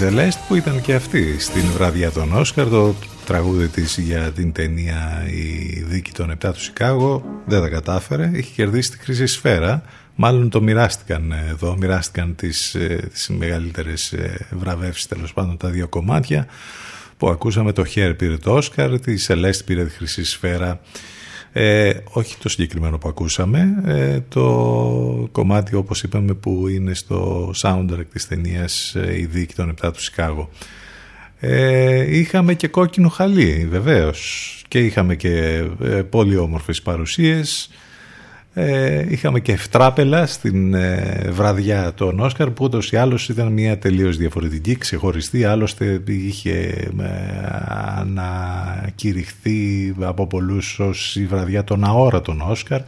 Celeste 0.00 0.38
που 0.48 0.54
ήταν 0.54 0.80
και 0.80 0.94
αυτή 0.94 1.38
στην 1.38 1.62
βραδιά 1.62 2.10
των 2.10 2.32
Όσκαρ 2.32 2.68
το 2.68 2.94
τραγούδι 3.26 3.68
της 3.68 3.98
για 3.98 4.32
την 4.32 4.52
ταινία 4.52 5.24
«Η 5.26 5.80
δίκη 5.80 6.12
των 6.12 6.32
7 6.44 6.52
του 6.52 6.60
Σικάγο» 6.60 7.24
δεν 7.46 7.60
τα 7.60 7.68
κατάφερε, 7.68 8.30
είχε 8.34 8.52
κερδίσει 8.54 8.90
τη 8.90 8.98
χρυσή 8.98 9.26
σφαίρα. 9.26 9.82
Μάλλον 10.14 10.50
το 10.50 10.62
μοιράστηκαν 10.62 11.32
εδώ 11.32 11.76
μοιράστηκαν 11.76 12.34
τις, 12.34 12.74
ε, 12.74 13.08
τις 13.12 13.28
μεγαλύτερες 13.28 14.12
ε, 14.12 14.46
βραβεύσεις 14.50 15.06
τέλος 15.06 15.32
πάντων 15.32 15.56
τα 15.56 15.68
δύο 15.68 15.88
κομμάτια 15.88 16.46
που 17.16 17.28
ακούσαμε. 17.28 17.72
Το 17.72 17.84
Χέρ 17.84 18.14
πήρε 18.14 18.36
το 18.36 18.54
Όσκαρ 18.54 19.00
της 19.00 19.30
Celeste 19.30 19.64
πήρε 19.64 19.84
τη 19.84 19.90
χρυσή 19.90 20.24
σφαίρα 20.24 20.80
ε, 21.52 21.92
όχι 22.04 22.36
το 22.38 22.48
συγκεκριμένο 22.48 22.98
που 22.98 23.08
ακούσαμε, 23.08 23.82
ε, 23.86 24.20
το 24.28 25.28
κομμάτι 25.32 25.74
όπως 25.74 26.02
είπαμε 26.02 26.34
που 26.34 26.68
είναι 26.68 26.94
στο 26.94 27.50
soundtrack 27.62 28.06
της 28.12 28.26
ταινίας 28.28 28.94
ε, 28.94 29.18
«Η 29.18 29.24
δίκη 29.24 29.54
των 29.54 29.74
7 29.82 29.90
του 29.92 30.02
Σικάγο». 30.02 30.50
Ε, 31.40 32.18
είχαμε 32.18 32.54
και 32.54 32.68
κόκκινο 32.68 33.08
χαλί 33.08 33.66
βεβαίως 33.70 34.62
και 34.68 34.78
είχαμε 34.78 35.16
και 35.16 35.64
ε, 35.82 35.86
πολύ 35.86 36.36
όμορφες 36.36 36.82
παρουσίες 36.82 37.70
ε, 38.58 39.04
είχαμε 39.08 39.40
και 39.40 39.52
ευτράπελα 39.52 40.26
στην 40.26 40.74
ε, 40.74 41.28
βραδιά 41.30 41.92
των 41.94 42.20
Όσκαρ 42.20 42.50
που 42.50 42.64
ούτως 42.64 42.92
ή 42.92 42.96
άλλως 42.96 43.28
ήταν 43.28 43.52
μια 43.52 43.78
τελείως 43.78 44.16
διαφορετική, 44.16 44.76
ξεχωριστή 44.76 45.44
άλλωστε 45.44 46.02
είχε 46.06 46.52
ε, 46.98 47.06
ανακηρυχθεί 48.00 49.94
από 50.00 50.26
πολλούς 50.26 50.78
ως 50.78 51.16
η 51.16 51.26
βραδιά 51.26 51.64
των 51.64 51.84
αόρατων 51.84 52.40
Όσκαρ 52.40 52.80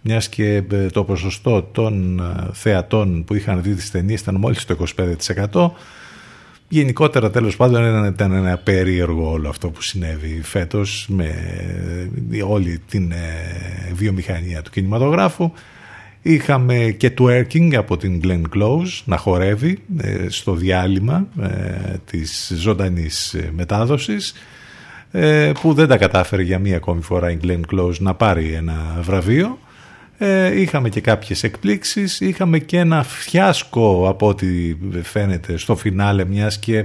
μιας 0.00 0.28
και 0.28 0.62
ε, 0.70 0.86
το 0.86 1.04
ποσοστό 1.04 1.62
των 1.62 2.20
ε, 2.20 2.48
θεατών 2.52 3.24
που 3.24 3.34
είχαν 3.34 3.62
δει 3.62 3.74
τις 3.74 3.90
ταινίες 3.90 4.20
ήταν 4.20 4.34
μόλις 4.34 4.64
το 4.64 4.76
25%. 5.52 5.70
Γενικότερα 6.68 7.30
τέλος 7.30 7.56
πάντων 7.56 8.04
ήταν 8.04 8.32
ένα 8.32 8.56
περίεργο 8.56 9.30
όλο 9.30 9.48
αυτό 9.48 9.70
που 9.70 9.82
συνέβη 9.82 10.40
φέτος 10.42 11.06
με 11.08 11.34
όλη 12.46 12.80
την 12.88 13.12
βιομηχανία 13.92 14.62
του 14.62 14.70
κινηματογράφου. 14.70 15.52
Είχαμε 16.22 16.94
και 16.96 17.14
twerking 17.18 17.74
από 17.74 17.96
την 17.96 18.20
Glenn 18.24 18.42
Close 18.56 19.02
να 19.04 19.16
χορεύει 19.16 19.78
στο 20.28 20.54
διάλειμμα 20.54 21.26
της 22.04 22.52
ζωντανής 22.56 23.36
μετάδοσης 23.52 24.34
ε, 25.16 25.52
που 25.60 25.74
δεν 25.74 25.88
τα 25.88 25.96
κατάφερε 25.96 26.42
για 26.42 26.58
μία 26.58 26.76
ακόμη 26.76 27.02
φορά 27.02 27.30
η 27.30 27.38
Glenn 27.42 27.60
Close 27.74 27.98
να 27.98 28.14
πάρει 28.14 28.52
ένα 28.52 28.98
βραβείο. 29.00 29.58
Ε, 30.18 30.60
είχαμε 30.60 30.88
και 30.88 31.00
κάποιες 31.00 31.42
εκπλήξεις, 31.42 32.20
είχαμε 32.20 32.58
και 32.58 32.78
ένα 32.78 33.02
φιάσκο 33.02 34.08
από 34.08 34.28
ό,τι 34.28 34.76
φαίνεται 35.02 35.56
στο 35.56 35.76
φινάλε 35.76 36.24
μιας 36.24 36.58
και 36.58 36.78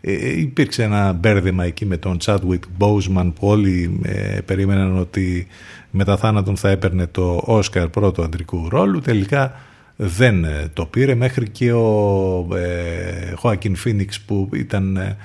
ε, 0.00 0.40
υπήρξε 0.40 0.82
ένα 0.82 1.12
μπέρδεμα 1.12 1.64
εκεί 1.64 1.86
με 1.86 1.96
τον 1.96 2.18
Chadwick 2.24 2.60
Boseman 2.78 3.32
που 3.34 3.48
όλοι 3.48 4.00
ε, 4.04 4.38
περίμεναν 4.44 4.98
ότι 4.98 5.46
μετά 5.90 6.16
θάνατον 6.16 6.56
θα 6.56 6.68
έπαιρνε 6.68 7.06
το 7.06 7.42
Όσκαρ 7.44 7.88
πρώτο 7.88 8.22
αντρικού 8.22 8.68
ρόλου. 8.68 9.00
Τελικά 9.00 9.60
δεν 9.96 10.46
το 10.72 10.86
πήρε 10.86 11.14
μέχρι 11.14 11.48
και 11.48 11.72
ο 11.72 12.48
Joaquin 13.42 13.72
Phoenix 13.84 14.08
που 14.26 14.50
ήταν 14.52 15.16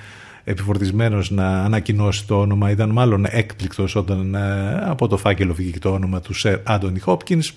επιφορτισμένος 0.44 1.30
να 1.30 1.62
ανακοινώσει 1.64 2.26
το 2.26 2.40
όνομα. 2.40 2.70
Ήταν 2.70 2.90
μάλλον 2.90 3.26
έκπληκτος 3.28 3.94
όταν 3.94 4.34
ε, 4.34 4.78
από 4.82 5.08
το 5.08 5.16
φάκελο 5.16 5.54
βγήκε 5.54 5.78
το 5.78 5.92
όνομα 5.92 6.20
του 6.20 6.34
Σερ 6.34 6.58
Άντωνι 6.62 6.98
Χόπκινς 6.98 7.52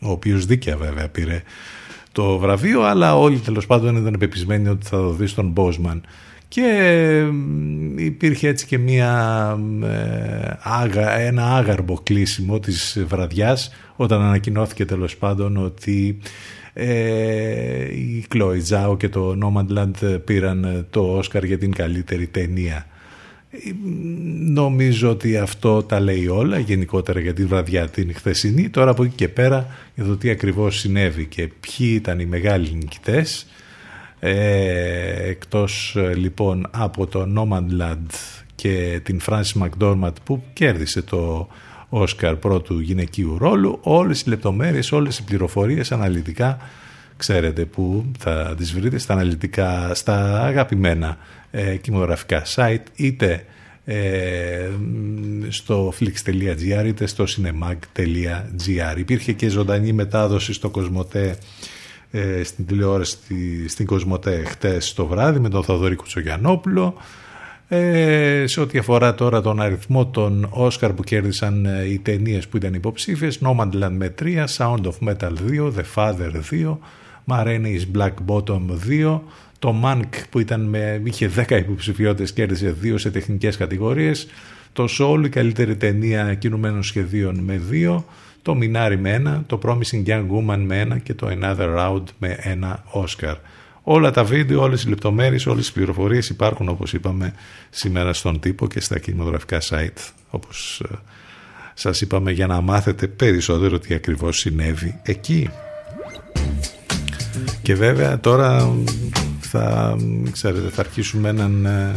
ο 0.00 0.10
οποίος 0.10 0.46
δίκαια 0.46 0.76
βέβαια 0.76 1.08
πήρε 1.08 1.42
το 2.12 2.38
βραβείο 2.38 2.82
αλλά 2.82 3.18
όλοι 3.18 3.38
τέλος 3.38 3.66
πάντων 3.66 3.96
ήταν 3.96 4.16
πεπισμένοι 4.18 4.68
ότι 4.68 4.86
θα 4.86 4.98
δοθεί 4.98 5.26
στον 5.26 5.48
Μπόσμαν. 5.48 6.02
Και 6.48 7.26
υπήρχε 7.96 8.48
έτσι 8.48 8.66
και 8.66 8.78
μια, 8.78 9.58
ε, 9.82 11.26
ένα 11.26 11.56
άγαρμπο 11.56 11.94
κλείσιμο 12.02 12.60
της 12.60 13.04
βραδιάς 13.08 13.72
όταν 13.96 14.22
ανακοινώθηκε 14.22 14.84
τέλος 14.84 15.16
πάντων 15.16 15.56
ότι 15.56 16.18
ε, 16.72 17.94
η 17.94 18.24
Chloe 18.34 18.60
Zhao 18.68 18.98
και 18.98 19.08
το 19.08 19.36
Nomadland 19.42 20.20
πήραν 20.24 20.86
το 20.90 21.00
Όσκαρ 21.00 21.44
για 21.44 21.58
την 21.58 21.72
καλύτερη 21.72 22.26
ταινία. 22.26 22.86
Νομίζω 24.38 25.10
ότι 25.10 25.36
αυτό 25.36 25.82
τα 25.82 26.00
λέει 26.00 26.26
όλα 26.26 26.58
γενικότερα 26.58 27.20
για 27.20 27.34
τη 27.34 27.44
βραδιά 27.44 27.88
την 27.88 28.14
χθεσινή. 28.14 28.68
Τώρα 28.68 28.90
από 28.90 29.04
εκεί 29.04 29.14
και 29.14 29.28
πέρα 29.28 29.66
για 29.94 30.04
το 30.04 30.16
τι 30.16 30.30
ακριβώς 30.30 30.78
συνέβη 30.78 31.26
και 31.26 31.46
ποιοι 31.60 31.92
ήταν 31.94 32.20
οι 32.20 32.26
μεγάλοι 32.26 32.72
νικητές. 32.72 33.46
Ε, 34.18 35.28
εκτός 35.28 35.96
λοιπόν 36.14 36.66
από 36.70 37.06
το 37.06 37.26
Nomadland 37.36 38.14
και 38.54 39.00
την 39.02 39.20
Frances 39.26 39.62
McDormand 39.62 40.12
που 40.24 40.42
κέρδισε 40.52 41.02
το 41.02 41.48
Όσκαρ 41.94 42.36
πρώτου 42.36 42.80
γυναικείου 42.80 43.38
ρόλου, 43.38 43.78
όλες 43.82 44.20
οι 44.20 44.28
λεπτομέρειες, 44.28 44.92
όλες 44.92 45.18
οι 45.18 45.24
πληροφορίες 45.24 45.92
αναλυτικά 45.92 46.58
ξέρετε 47.16 47.64
που 47.64 48.04
θα 48.18 48.54
τις 48.56 48.72
βρείτε 48.72 48.98
στα 48.98 49.12
αναλυτικά, 49.12 49.94
στα 49.94 50.42
αγαπημένα 50.42 51.18
ε, 51.50 51.76
κινηματογραφικά 51.76 52.42
site 52.54 52.82
είτε 52.94 53.44
ε, 53.84 54.68
στο 55.48 55.92
flix.gr 56.00 56.84
είτε 56.86 57.06
στο 57.06 57.24
cinemag.gr 57.24 58.96
Υπήρχε 58.96 59.32
και 59.32 59.48
ζωντανή 59.48 59.92
μετάδοση 59.92 60.52
στο 60.52 60.70
Κοσμοτέ 60.70 61.36
ε, 62.10 62.42
στην 62.42 62.66
τηλεόραση 62.66 63.16
στην 63.68 63.86
Κοσμοτέ 63.86 64.42
χτες 64.46 64.92
το 64.92 65.06
βράδυ 65.06 65.38
με 65.38 65.48
τον 65.48 65.62
Θοδωρή 65.62 65.96
Κουτσογιανόπουλο 65.96 66.94
ε, 67.74 68.46
σε 68.46 68.60
ό,τι 68.60 68.78
αφορά 68.78 69.14
τώρα 69.14 69.40
τον 69.40 69.60
αριθμό 69.60 70.06
των 70.06 70.46
Όσκαρ 70.50 70.92
που 70.92 71.02
κέρδισαν 71.02 71.66
ε, 71.66 71.84
οι 71.84 71.98
ταινίες 71.98 72.48
που 72.48 72.56
ήταν 72.56 72.74
υποψήφιες 72.74 73.40
Nomadland 73.42 73.90
με 73.90 74.14
3, 74.22 74.44
Sound 74.56 74.80
of 74.80 75.08
Metal 75.08 75.32
2, 75.50 75.72
The 75.72 75.84
Father 75.94 76.30
2, 76.50 76.76
Maraine's 77.26 77.82
Black 77.96 78.12
Bottom 78.26 78.60
2, 78.88 79.20
το 79.58 79.74
Mank 79.84 80.08
που 80.30 80.38
ήταν 80.38 80.60
με, 80.60 81.00
είχε 81.04 81.30
10 81.48 81.50
υποψηφιότητες 81.50 82.32
κέρδισε 82.32 82.76
2 82.82 82.94
σε 82.94 83.10
τεχνικές 83.10 83.56
κατηγορίες, 83.56 84.26
το 84.72 84.88
Soul 84.98 85.24
η 85.24 85.28
καλύτερη 85.28 85.76
ταινία 85.76 86.34
κινουμένων 86.34 86.82
σχεδίων 86.82 87.38
με 87.38 87.60
2, 87.70 88.02
το 88.42 88.58
Minari 88.60 88.96
με 88.98 89.22
1, 89.26 89.42
το 89.46 89.58
Promising 89.62 90.06
Young 90.06 90.26
Woman 90.26 90.58
με 90.66 90.88
1 90.92 91.02
και 91.02 91.14
το 91.14 91.28
Another 91.30 91.78
Round 91.78 92.04
με 92.18 92.38
1 92.94 93.00
Oscar. 93.02 93.34
Όλα 93.82 94.10
τα 94.10 94.24
βίντεο, 94.24 94.62
όλες 94.62 94.82
οι 94.82 94.88
λεπτομέρειες, 94.88 95.46
όλες 95.46 95.68
οι 95.68 95.72
πληροφορίες 95.72 96.28
υπάρχουν 96.28 96.68
όπως 96.68 96.92
είπαμε 96.92 97.34
σήμερα 97.70 98.12
στον 98.12 98.40
τύπο 98.40 98.66
και 98.66 98.80
στα 98.80 98.98
κινηματογραφικά 98.98 99.60
site 99.60 100.12
όπως 100.30 100.82
ε, 100.90 100.94
σας 101.74 102.00
είπαμε 102.00 102.30
για 102.30 102.46
να 102.46 102.60
μάθετε 102.60 103.06
περισσότερο 103.06 103.78
τι 103.78 103.94
ακριβώς 103.94 104.38
συνέβη 104.38 105.00
εκεί. 105.02 105.50
Και 107.62 107.74
βέβαια 107.74 108.20
τώρα 108.20 108.74
θα, 109.40 109.96
ξέρετε, 110.32 110.68
θα 110.68 110.80
αρχίσουμε 110.80 111.28
έναν 111.28 111.66
ε, 111.66 111.94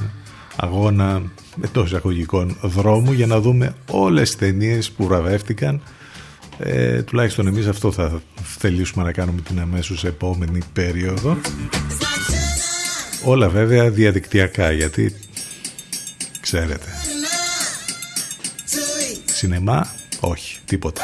αγώνα 0.56 1.22
με 1.56 1.70
εισαγωγικών 1.84 2.58
δρόμου 2.62 3.12
για 3.12 3.28
να 3.28 3.40
δούμε 3.40 3.76
όλες 3.92 4.30
τις 4.30 4.38
ταινίες 4.38 4.92
που 4.92 5.06
βραβεύτηκαν 5.06 5.82
ε, 6.60 7.04
τουλάχιστον 7.04 7.48
εμείς 7.48 7.68
αυτό 7.68 7.92
θα 7.92 8.22
θελήσουμε 8.58 9.04
να 9.04 9.12
κάνουμε 9.12 9.42
την 9.42 9.60
αμέσως 9.60 10.04
επόμενη 10.04 10.60
περίοδο. 10.74 11.38
Όλα 13.24 13.50
βέβαια 13.50 13.90
διαδικτυακά 13.90 14.72
γιατί 14.72 15.16
ξέρετε. 16.42 16.90
Σινεμά 19.26 19.88
όχι 20.20 20.60
τίποτα 20.66 21.04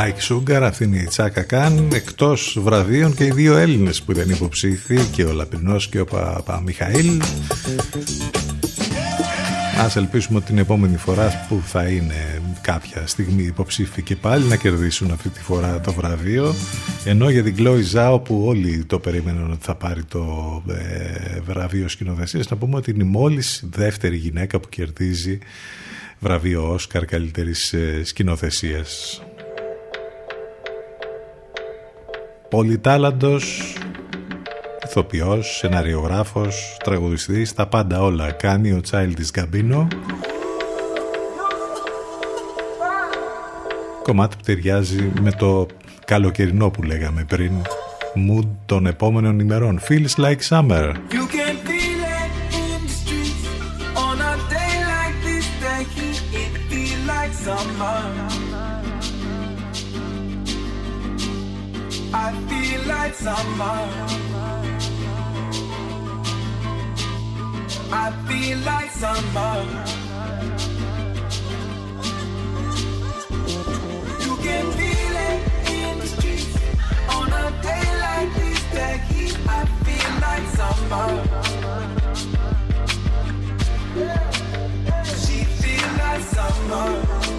Like 0.00 0.34
Sugar, 0.34 0.62
αυτή 0.62 0.84
είναι 0.84 0.96
η 0.96 1.04
Τσάκα 1.04 1.42
Καν, 1.42 1.88
εκτός 1.92 2.58
βραβείων 2.60 3.14
και 3.14 3.24
οι 3.24 3.30
δύο 3.30 3.56
Έλληνες 3.56 4.02
που 4.02 4.12
ήταν 4.12 4.30
υποψήφοι 4.30 5.04
και 5.04 5.24
ο 5.24 5.32
Λαπρινός 5.32 5.88
και 5.88 6.00
ο 6.00 6.04
Παπαμιχαήλ. 6.04 7.22
Ας 9.80 9.96
ελπίσουμε 9.96 10.38
ότι 10.38 10.46
την 10.46 10.58
επόμενη 10.58 10.96
φορά 10.96 11.46
που 11.48 11.62
θα 11.66 11.88
είναι 11.88 12.42
κάποια 12.60 13.06
στιγμή 13.06 13.42
υποψήφοι 13.42 14.02
και 14.02 14.16
πάλι 14.16 14.44
να 14.44 14.56
κερδίσουν 14.56 15.10
αυτή 15.10 15.28
τη 15.28 15.40
φορά 15.40 15.80
το 15.80 15.92
βραβείο 15.92 16.54
ενώ 17.04 17.30
για 17.30 17.42
την 17.42 17.54
Chloe 17.58 17.82
Zhao 17.94 18.20
που 18.24 18.44
όλοι 18.46 18.84
το 18.84 18.98
περίμεναν 18.98 19.50
ότι 19.50 19.64
θα 19.64 19.74
πάρει 19.74 20.04
το 20.04 20.62
ε, 20.68 21.40
βραβείο 21.40 21.88
σκηνοθεσίας 21.88 22.48
να 22.50 22.56
πούμε 22.56 22.76
ότι 22.76 22.90
είναι 22.90 23.02
η 23.02 23.06
μόλις 23.06 23.64
δεύτερη 23.70 24.16
γυναίκα 24.16 24.60
που 24.60 24.68
κερδίζει 24.68 25.38
βραβείο 26.20 26.72
Όσκαρ 26.72 27.04
καλύτερης 27.04 27.72
ε, 27.72 28.00
σκηνοθεσίας. 28.04 29.22
Πολυτάλαντος, 32.50 33.74
ηθοποιός, 34.84 35.56
σεναριογράφος, 35.56 36.76
τραγουδιστής, 36.84 37.54
τα 37.54 37.66
πάντα 37.66 38.02
όλα 38.02 38.30
κάνει 38.30 38.72
ο 38.72 38.80
Childish 38.90 39.38
Gambino. 39.38 39.86
Κομμάτι 44.02 44.36
που 44.36 44.42
ταιριάζει 44.44 45.12
με 45.20 45.32
το 45.32 45.66
καλοκαιρινό 46.04 46.70
που 46.70 46.82
λέγαμε 46.82 47.24
πριν, 47.28 47.52
mood 48.14 48.46
των 48.66 48.86
επόμενων 48.86 49.38
ημερών. 49.38 49.80
Feels 49.88 50.24
like 50.24 50.40
summer. 50.48 50.92
I 62.12 62.32
feel 62.48 62.82
like 62.88 63.14
summer. 63.14 63.88
I 67.92 68.10
feel 68.26 68.58
like 68.58 68.90
summer. 68.90 69.64
You 74.24 74.36
can 74.42 74.72
feel 74.72 75.16
it 75.28 75.40
in 75.70 75.98
the 76.00 76.06
streets 76.06 76.56
on 77.10 77.32
a 77.32 77.50
day 77.62 77.86
like 78.00 78.34
this. 78.34 78.60
The 78.74 78.88
heat, 79.08 79.36
I 79.48 79.64
feel 79.84 80.10
like 80.26 80.46
summer. 80.58 81.10
She 85.04 85.44
feel 85.44 85.88
like 85.98 86.22
summer. 86.22 87.29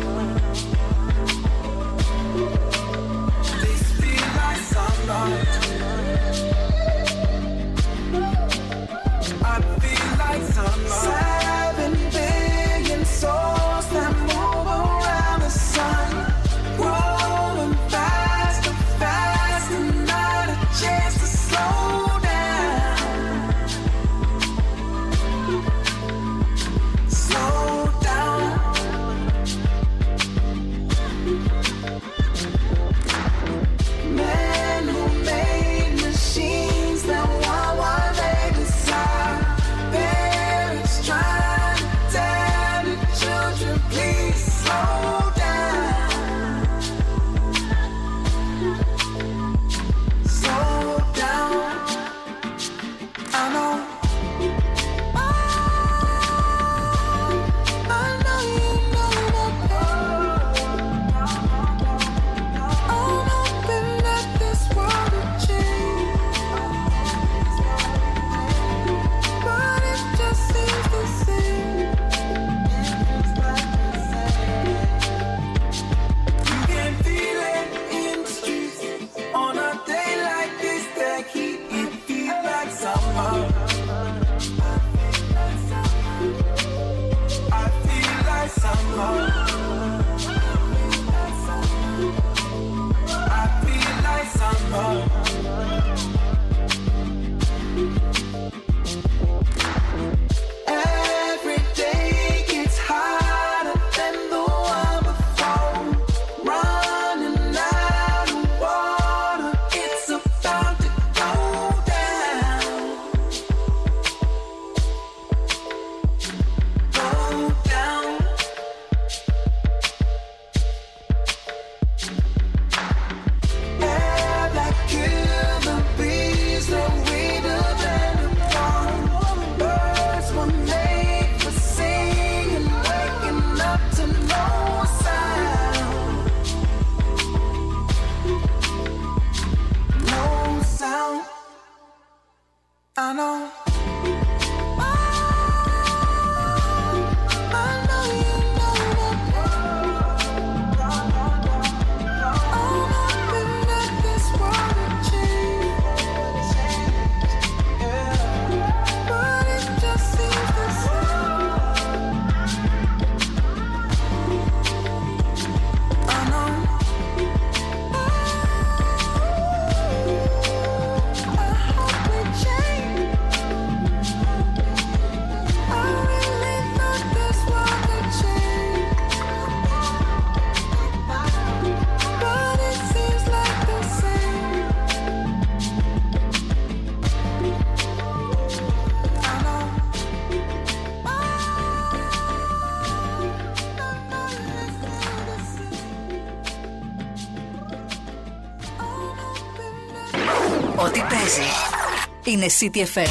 Είναι 202.42 202.50
CTFM 202.60 202.98
92. 202.98 203.02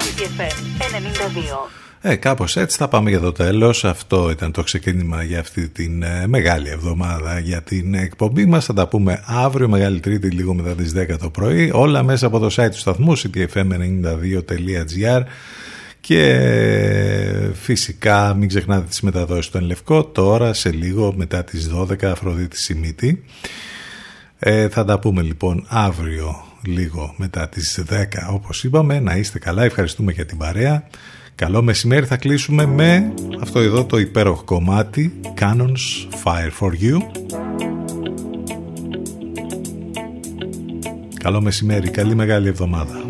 CTFM 0.00 0.56
92. 0.80 0.84
Ε, 2.00 2.16
κάπως 2.16 2.56
έτσι 2.56 2.76
θα 2.76 2.88
πάμε 2.88 3.10
για 3.10 3.20
το 3.20 3.32
τέλος. 3.32 3.84
Αυτό 3.84 4.30
ήταν 4.30 4.52
το 4.52 4.62
ξεκίνημα 4.62 5.22
για 5.22 5.40
αυτή 5.40 5.68
την 5.68 6.02
ε, 6.02 6.26
μεγάλη 6.26 6.68
εβδομάδα 6.68 7.38
για 7.38 7.62
την 7.62 7.94
εκπομπή 7.94 8.46
μας. 8.46 8.64
Θα 8.64 8.72
τα 8.72 8.88
πούμε 8.88 9.22
αύριο, 9.26 9.68
Μεγάλη 9.68 10.00
Τρίτη, 10.00 10.30
λίγο 10.30 10.54
μετά 10.54 10.74
τις 10.74 10.92
10 10.96 11.18
το 11.18 11.30
πρωί. 11.30 11.70
Όλα 11.74 12.02
μέσα 12.02 12.26
από 12.26 12.38
το 12.38 12.46
site 12.56 12.70
του 12.70 12.78
σταθμού, 12.78 13.18
ctfm92.gr 13.18 15.22
και 16.00 16.50
φυσικά 17.52 18.34
μην 18.34 18.48
ξεχνάτε 18.48 18.86
τις 18.88 19.00
μεταδόσεις 19.00 19.50
του 19.50 19.60
Λευκό 19.60 20.04
τώρα 20.04 20.52
σε 20.52 20.70
λίγο 20.70 21.14
μετά 21.16 21.44
τις 21.44 21.70
12 21.74 22.04
Αφροδίτη 22.04 22.58
Σιμίτη. 22.58 23.24
Ε, 24.38 24.68
θα 24.68 24.84
τα 24.84 24.98
πούμε 24.98 25.22
λοιπόν 25.22 25.66
αύριο 25.68 26.50
λίγο 26.66 27.14
μετά 27.16 27.48
τις 27.48 27.84
10 27.90 28.04
όπως 28.30 28.64
είπαμε. 28.64 29.00
Να 29.00 29.16
είστε 29.16 29.38
καλά, 29.38 29.64
ευχαριστούμε 29.64 30.12
για 30.12 30.26
την 30.26 30.36
παρέα. 30.36 30.86
Καλό 31.34 31.62
μεσημέρι 31.62 32.06
θα 32.06 32.16
κλείσουμε 32.16 32.66
με 32.66 33.14
αυτό 33.40 33.60
εδώ 33.60 33.84
το 33.84 33.98
υπέροχο 33.98 34.44
κομμάτι 34.44 35.20
Canons 35.40 36.08
Fire 36.24 36.50
for 36.60 36.70
You. 36.82 36.98
Καλό 41.22 41.40
μεσημέρι, 41.40 41.90
καλή 41.90 42.14
μεγάλη 42.14 42.48
εβδομάδα. 42.48 43.01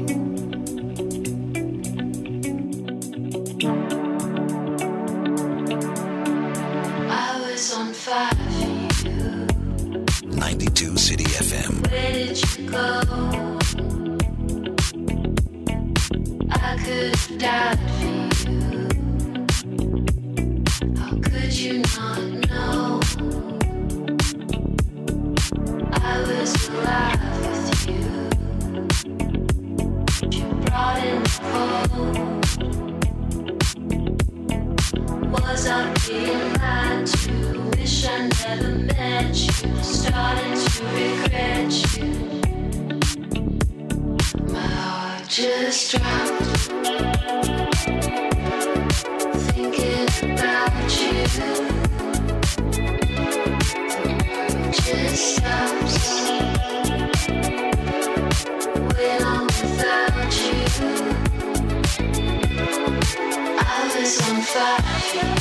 try 64.52 65.31